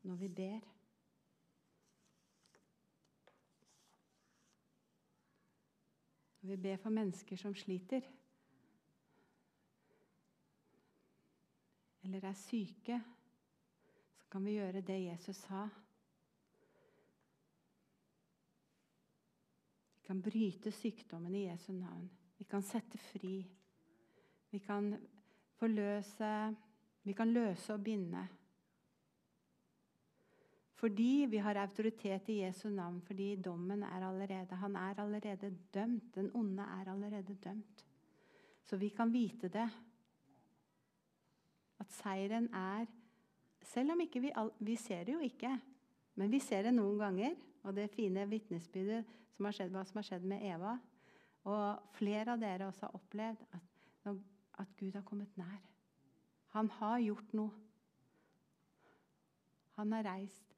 når 0.05 0.17
vi 0.21 0.29
ber. 0.29 0.65
Når 6.41 6.51
vi 6.51 6.57
ber 6.67 6.77
for 6.83 6.93
mennesker 6.93 7.41
som 7.41 7.57
sliter, 7.57 8.05
eller 12.05 12.29
er 12.29 12.37
syke, 12.43 13.01
så 14.19 14.29
kan 14.37 14.45
vi 14.45 14.59
gjøre 14.59 14.85
det 14.85 14.99
Jesus 15.07 15.41
sa. 15.47 15.65
Vi 19.95 20.05
kan 20.11 20.23
bryte 20.29 20.77
sykdommen 20.77 21.35
i 21.35 21.47
Jesu 21.47 21.73
navn. 21.73 22.11
Vi 22.37 22.45
kan 22.45 22.63
sette 22.63 22.99
fri. 22.99 23.35
Vi 24.51 24.59
kan 24.59 24.93
forløse 25.57 26.57
vi 27.07 27.15
kan 27.15 27.31
løse 27.31 27.75
og 27.75 27.85
binde. 27.85 28.25
Fordi 30.77 31.27
vi 31.31 31.39
har 31.39 31.57
autoritet 31.57 32.29
i 32.29 32.41
Jesu 32.43 32.69
navn, 32.69 33.01
fordi 33.01 33.37
dommen 33.37 33.83
er 33.83 34.09
allerede 34.09 34.57
Han 34.57 34.77
er 34.77 34.99
allerede 35.01 35.57
dømt. 35.75 36.15
Den 36.15 36.31
onde 36.35 36.63
er 36.63 36.91
allerede 36.93 37.35
dømt. 37.45 37.87
Så 38.65 38.77
vi 38.77 38.89
kan 38.89 39.13
vite 39.13 39.49
det. 39.49 39.71
At 41.79 41.93
seieren 41.93 42.55
er 42.55 42.87
Selv 43.63 43.93
om 43.93 44.01
ikke 44.01 44.21
vi, 44.21 44.33
vi 44.61 44.77
ser 44.77 45.05
det 45.05 45.15
jo 45.15 45.19
ikke, 45.19 45.61
men 46.15 46.31
vi 46.31 46.39
ser 46.39 46.63
det 46.63 46.75
noen 46.75 46.99
ganger. 46.99 47.35
Og 47.63 47.75
det 47.77 47.91
fine 47.91 48.29
vitnesbyrdet 48.29 49.05
som 49.35 49.45
har 49.45 49.53
skjedd, 49.53 49.73
hva 49.75 49.83
som 49.85 49.99
har 49.99 50.07
skjedd 50.07 50.23
med 50.25 50.43
Eva. 50.43 50.77
Og 51.45 51.97
flere 51.99 52.33
av 52.33 52.41
dere 52.41 52.67
også 52.67 52.87
har 52.87 52.95
opplevd 52.95 53.43
at, 53.53 54.15
at 54.59 54.77
Gud 54.79 54.95
har 54.95 55.03
kommet 55.03 55.37
nær. 55.37 55.76
Han 56.57 56.71
har 56.71 56.99
gjort 57.05 57.33
noe. 57.37 57.53
Han 59.77 59.91
har 59.93 60.07
reist 60.07 60.55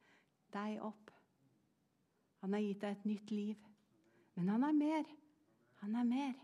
deg 0.55 0.77
opp. 0.79 1.09
Han 2.39 2.55
har 2.55 2.63
gitt 2.63 2.85
deg 2.85 2.93
et 2.95 3.07
nytt 3.09 3.33
liv. 3.35 3.65
Men 4.37 4.53
han 4.53 4.63
er 4.63 4.77
mer. 4.77 5.09
Han 5.81 5.97
er 5.99 6.07
mer. 6.07 6.37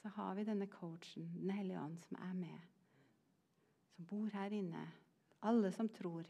Så 0.00 0.14
har 0.16 0.32
vi 0.38 0.46
denne 0.48 0.70
coachen, 0.72 1.28
Den 1.34 1.52
hellige 1.58 1.82
ånd, 1.82 2.00
som 2.08 2.16
er 2.24 2.32
med. 2.40 2.64
Som 3.92 4.08
bor 4.08 4.32
her 4.32 4.56
inne. 4.56 4.86
Alle 5.44 5.74
som 5.76 5.92
tror. 5.92 6.24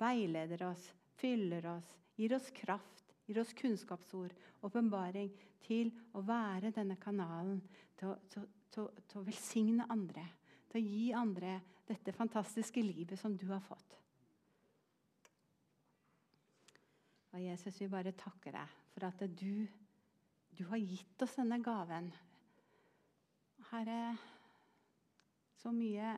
Veileder 0.00 0.64
oss, 0.70 0.88
fyller 1.20 1.74
oss, 1.76 1.92
gir 2.16 2.32
oss 2.40 2.48
kraft, 2.56 3.05
gir 3.26 3.40
oss 3.42 3.54
kunnskapsord, 3.58 4.34
åpenbaring, 4.66 5.32
til 5.66 5.90
å 6.14 6.22
være 6.26 6.70
denne 6.74 6.96
kanalen 7.00 7.60
til 7.98 8.12
å, 8.12 8.16
til, 8.30 8.46
til, 8.72 8.90
til 9.08 9.20
å 9.20 9.26
velsigne 9.26 9.86
andre. 9.90 10.26
Til 10.70 10.80
å 10.80 10.84
gi 10.84 11.06
andre 11.16 11.58
dette 11.86 12.14
fantastiske 12.14 12.82
livet 12.82 13.18
som 13.18 13.34
du 13.38 13.46
har 13.50 13.62
fått. 13.64 13.96
Og 17.36 17.42
Jesus, 17.42 17.76
vi 17.80 17.90
bare 17.92 18.14
takker 18.16 18.54
deg 18.56 18.78
for 18.94 19.08
at 19.10 19.26
du, 19.36 19.66
du 20.56 20.62
har 20.70 20.80
gitt 20.80 21.22
oss 21.26 21.36
denne 21.36 21.58
gaven. 21.60 22.08
Herre, 23.72 24.16
så 25.60 25.72
mye 25.74 26.14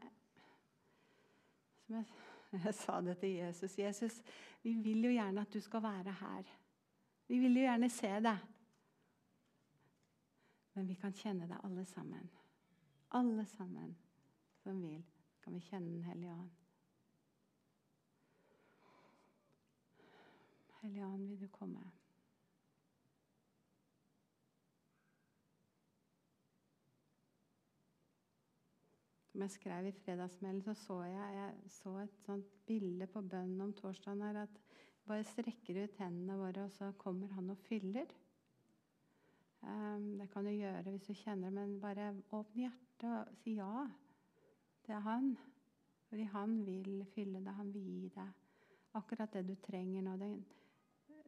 Som 1.86 1.96
jeg, 1.96 2.06
jeg 2.64 2.74
sa 2.76 3.00
det 3.00 3.16
til 3.18 3.38
Jesus. 3.38 3.78
Jesus, 3.78 4.22
vi 4.62 4.74
vil 4.84 5.08
jo 5.08 5.12
gjerne 5.14 5.42
at 5.42 5.52
du 5.52 5.60
skal 5.64 5.82
være 5.82 6.12
her. 6.20 6.50
Vi 7.28 7.38
vil 7.38 7.56
jo 7.56 7.66
gjerne 7.66 7.90
se 7.92 8.10
deg. 8.24 8.44
Men 10.72 10.86
vi 10.88 10.94
kan 10.96 11.12
kjenne 11.12 11.48
det 11.50 11.58
alle 11.64 11.84
sammen. 11.84 12.30
Alle 13.18 13.44
sammen 13.46 13.96
som 14.62 14.80
vil, 14.82 15.04
kan 15.42 15.54
vi 15.54 15.60
kjenne 15.60 15.92
Den 15.92 16.04
hellige 16.04 16.32
ånd. 16.32 16.50
Hellige 20.80 21.06
ånd, 21.06 21.28
vil 21.28 21.40
du 21.40 21.48
komme? 21.48 21.82
Som 29.26 29.42
jeg 29.42 29.50
skrev 29.50 29.86
i 29.86 29.92
fredagsmelden, 29.92 30.62
så 30.62 30.74
så 30.74 31.02
jeg, 31.02 31.34
jeg 31.34 31.70
så 31.70 31.98
et 31.98 32.16
sånt 32.24 32.56
bilde 32.66 33.06
på 33.06 33.20
bønnen 33.20 33.60
om 33.60 33.72
torsdagen 33.72 34.22
her 34.22 34.42
at 34.46 34.62
bare 35.08 35.26
strekker 35.26 35.82
ut 35.84 36.00
hendene 36.02 36.36
våre, 36.38 36.66
og 36.66 36.74
så 36.76 36.92
kommer 37.00 37.32
han 37.36 37.50
og 37.50 37.60
fyller. 37.68 38.10
Um, 39.62 40.18
det 40.20 40.28
kan 40.30 40.46
du 40.46 40.52
gjøre 40.54 40.92
hvis 40.92 41.08
du 41.08 41.16
kjenner 41.18 41.50
men 41.50 41.80
bare 41.82 42.12
åpne 42.30 42.68
hjertet 42.68 43.08
og 43.10 43.40
si 43.40 43.56
ja 43.58 43.88
til 44.86 45.00
han. 45.02 45.32
Fordi 46.08 46.28
han 46.32 46.60
vil 46.66 47.02
fylle 47.14 47.42
det, 47.44 47.56
han 47.56 47.72
vil 47.74 47.88
gi 47.88 48.12
deg 48.14 48.36
akkurat 48.96 49.34
det 49.34 49.44
du 49.48 49.54
trenger 49.62 50.06
nå. 50.06 50.14
Det, 50.20 50.30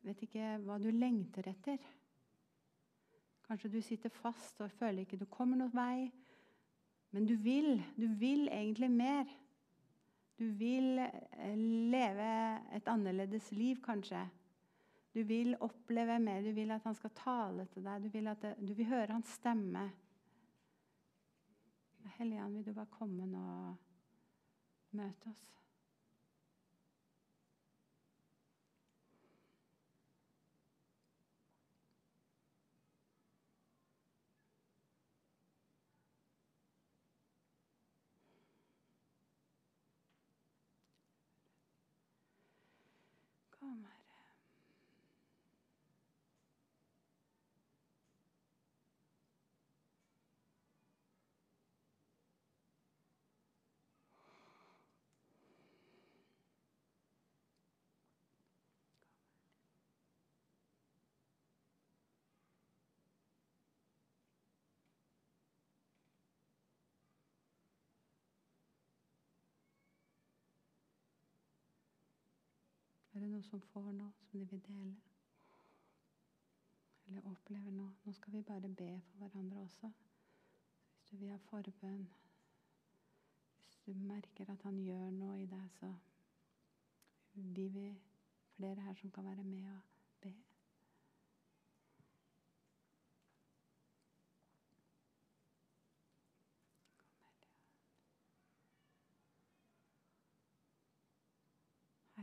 vet 0.07 0.23
ikke 0.25 0.55
hva 0.65 0.79
du 0.81 0.89
lengter 0.95 1.51
etter. 1.51 1.83
Kanskje 3.45 3.73
du 3.75 3.81
sitter 3.85 4.13
fast 4.15 4.63
og 4.63 4.73
føler 4.79 5.05
ikke 5.05 5.19
du 5.21 5.27
kommer 5.29 5.59
noen 5.59 5.75
vei. 5.75 6.09
Men 7.11 7.27
du 7.27 7.35
vil. 7.43 7.81
Du 7.99 8.07
vil 8.21 8.49
egentlig 8.49 8.91
mer. 8.95 9.27
Du 10.41 10.47
vil 10.57 10.99
eh, 10.99 11.57
leve 11.93 12.29
et 12.73 12.87
annerledes 12.89 13.51
liv, 13.53 13.77
kanskje. 13.85 14.23
Du 15.15 15.21
vil 15.29 15.53
oppleve 15.61 16.17
mer. 16.19 16.41
Du 16.41 16.55
vil 16.57 16.71
at 16.71 16.87
han 16.89 16.97
skal 16.97 17.13
tale 17.19 17.67
til 17.75 17.85
deg. 17.85 18.07
Du 18.07 18.09
vil, 18.09 18.31
det, 18.43 18.55
du 18.57 18.73
vil 18.73 18.89
høre 18.89 19.13
hans 19.13 19.37
stemme. 19.37 19.85
Hellige 22.17 22.49
vil 22.55 22.67
du 22.67 22.73
bare 22.73 22.87
komme 22.97 23.27
nå 23.29 23.45
og 23.45 24.97
møte 24.97 25.29
oss? 25.29 25.47
Kom, 43.61 43.85
Herre. 43.85 44.11
Er 73.31 73.33
det 73.33 73.39
noe 73.39 73.47
som 73.47 73.61
får 73.71 73.93
noe 73.95 74.13
som 74.19 74.41
de 74.41 74.47
vil 74.51 74.63
dele? 74.67 74.95
Eller 77.07 77.29
opplever 77.31 77.71
noe? 77.71 77.93
Nå 78.03 78.15
skal 78.17 78.35
vi 78.35 78.41
bare 78.49 78.73
be 78.81 78.89
for 79.05 79.23
hverandre 79.23 79.61
også. 79.61 79.93
Hvis 80.97 81.05
du 81.11 81.17
vil 81.17 81.31
ha 81.31 81.39
forbønn, 81.45 82.09
hvis 83.63 83.79
du 83.87 83.95
merker 84.11 84.51
at 84.51 84.67
han 84.67 84.83
gjør 84.83 85.15
noe 85.15 85.39
i 85.45 85.47
deg, 85.47 85.71
så 85.79 85.95
vi 87.35 87.69
vil 87.79 87.95
flere 88.57 88.89
her 88.89 88.99
som 88.99 89.15
kan 89.15 89.31
være 89.31 89.47
med 89.47 89.71
og 89.77 89.79
be. 90.27 90.35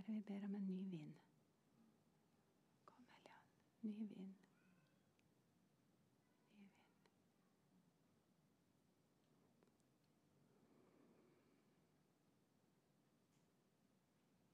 Herre, 0.08 0.16
vi 0.16 0.22
ber 0.22 0.45
om 0.45 0.55
en 0.55 0.68
ny 0.68 0.89
vind. 0.89 1.14
Kom, 2.86 3.05
Helligånd. 3.05 3.43
Ny 3.82 3.93
vind. 3.97 4.10
Ny 4.12 4.20
vind. 4.20 4.36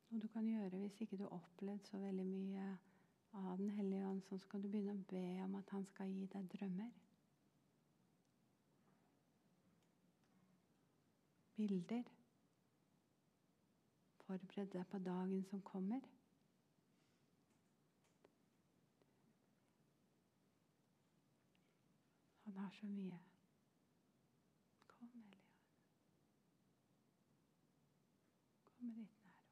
Og 0.09 0.21
du 0.21 0.27
kan 0.27 0.45
gjøre, 0.45 0.69
hvis 0.69 1.01
ikke 1.01 1.17
du 1.17 1.23
har 1.23 1.29
opplevd 1.29 1.85
så 1.85 1.97
veldig 1.97 2.25
mye 2.25 2.77
av 3.33 3.57
Den 3.57 3.69
hellige 3.69 4.07
ånd, 4.07 4.21
så 4.21 4.37
skal 4.37 4.63
du 4.63 4.67
begynne 4.69 4.97
å 4.97 5.05
be 5.09 5.25
om 5.43 5.55
at 5.55 5.69
han 5.69 5.85
skal 5.85 6.09
gi 6.09 6.25
deg 6.33 6.49
drømmer. 6.57 6.91
Bilder. 11.55 12.22
Forbered 14.25 14.67
deg 14.73 14.85
på 14.87 14.99
dagen 14.99 15.43
som 15.49 15.61
kommer. 15.61 15.99
Han 22.45 22.57
har 22.57 22.69
så 22.79 22.85
mye. 22.85 23.19
Kom, 24.87 25.09
Hellige 25.13 25.41
Kom 28.65 28.85
med 28.87 28.95
ditt 28.95 29.23
nærvær. 29.23 29.43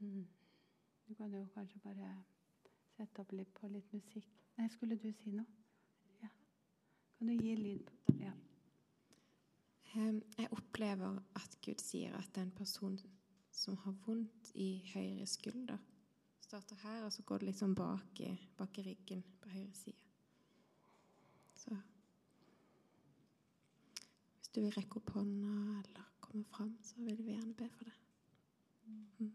Be. 0.00 0.01
Du 1.08 1.14
kan 1.14 1.34
jo 1.34 1.46
kanskje 1.54 1.80
bare 1.84 2.12
sette 2.96 3.22
opp 3.22 3.32
litt 3.32 3.52
på 3.54 3.68
litt 3.72 3.92
musikk. 3.92 4.28
Nei, 4.58 4.68
skulle 4.72 4.96
du 5.00 5.08
si 5.16 5.32
noe? 5.32 5.46
Ja. 6.22 6.28
Kan 7.18 7.30
du 7.30 7.36
gi 7.36 7.56
lyd 7.56 7.90
på 8.06 8.18
Ja. 8.20 8.32
Jeg 9.92 10.48
opplever 10.56 11.18
at 11.36 11.58
Gud 11.60 11.80
sier 11.84 12.14
at 12.16 12.38
en 12.40 12.50
person 12.56 12.98
som 13.52 13.76
har 13.84 13.92
vondt 14.06 14.52
i 14.54 14.82
høyre 14.94 15.26
skulder, 15.26 15.78
starter 16.40 16.76
her, 16.80 17.04
og 17.04 17.12
så 17.12 17.22
går 17.22 17.38
det 17.38 17.50
liksom 17.50 17.74
bak 17.74 18.22
bak 18.56 18.78
i 18.78 18.82
ryggen 18.86 19.22
på 19.40 19.48
høyre 19.48 19.74
side. 19.74 20.08
Så 21.54 21.76
hvis 24.38 24.48
du 24.48 24.60
vil 24.60 24.72
rekke 24.76 24.96
opp 24.96 25.10
hånda 25.10 25.82
eller 25.82 26.08
komme 26.20 26.44
fram, 26.44 26.78
så 26.82 26.94
vil 26.96 27.20
vi 27.26 27.36
gjerne 27.36 27.54
be 27.54 27.68
for 27.68 27.84
det. 27.84 27.94
Mm. 28.86 29.34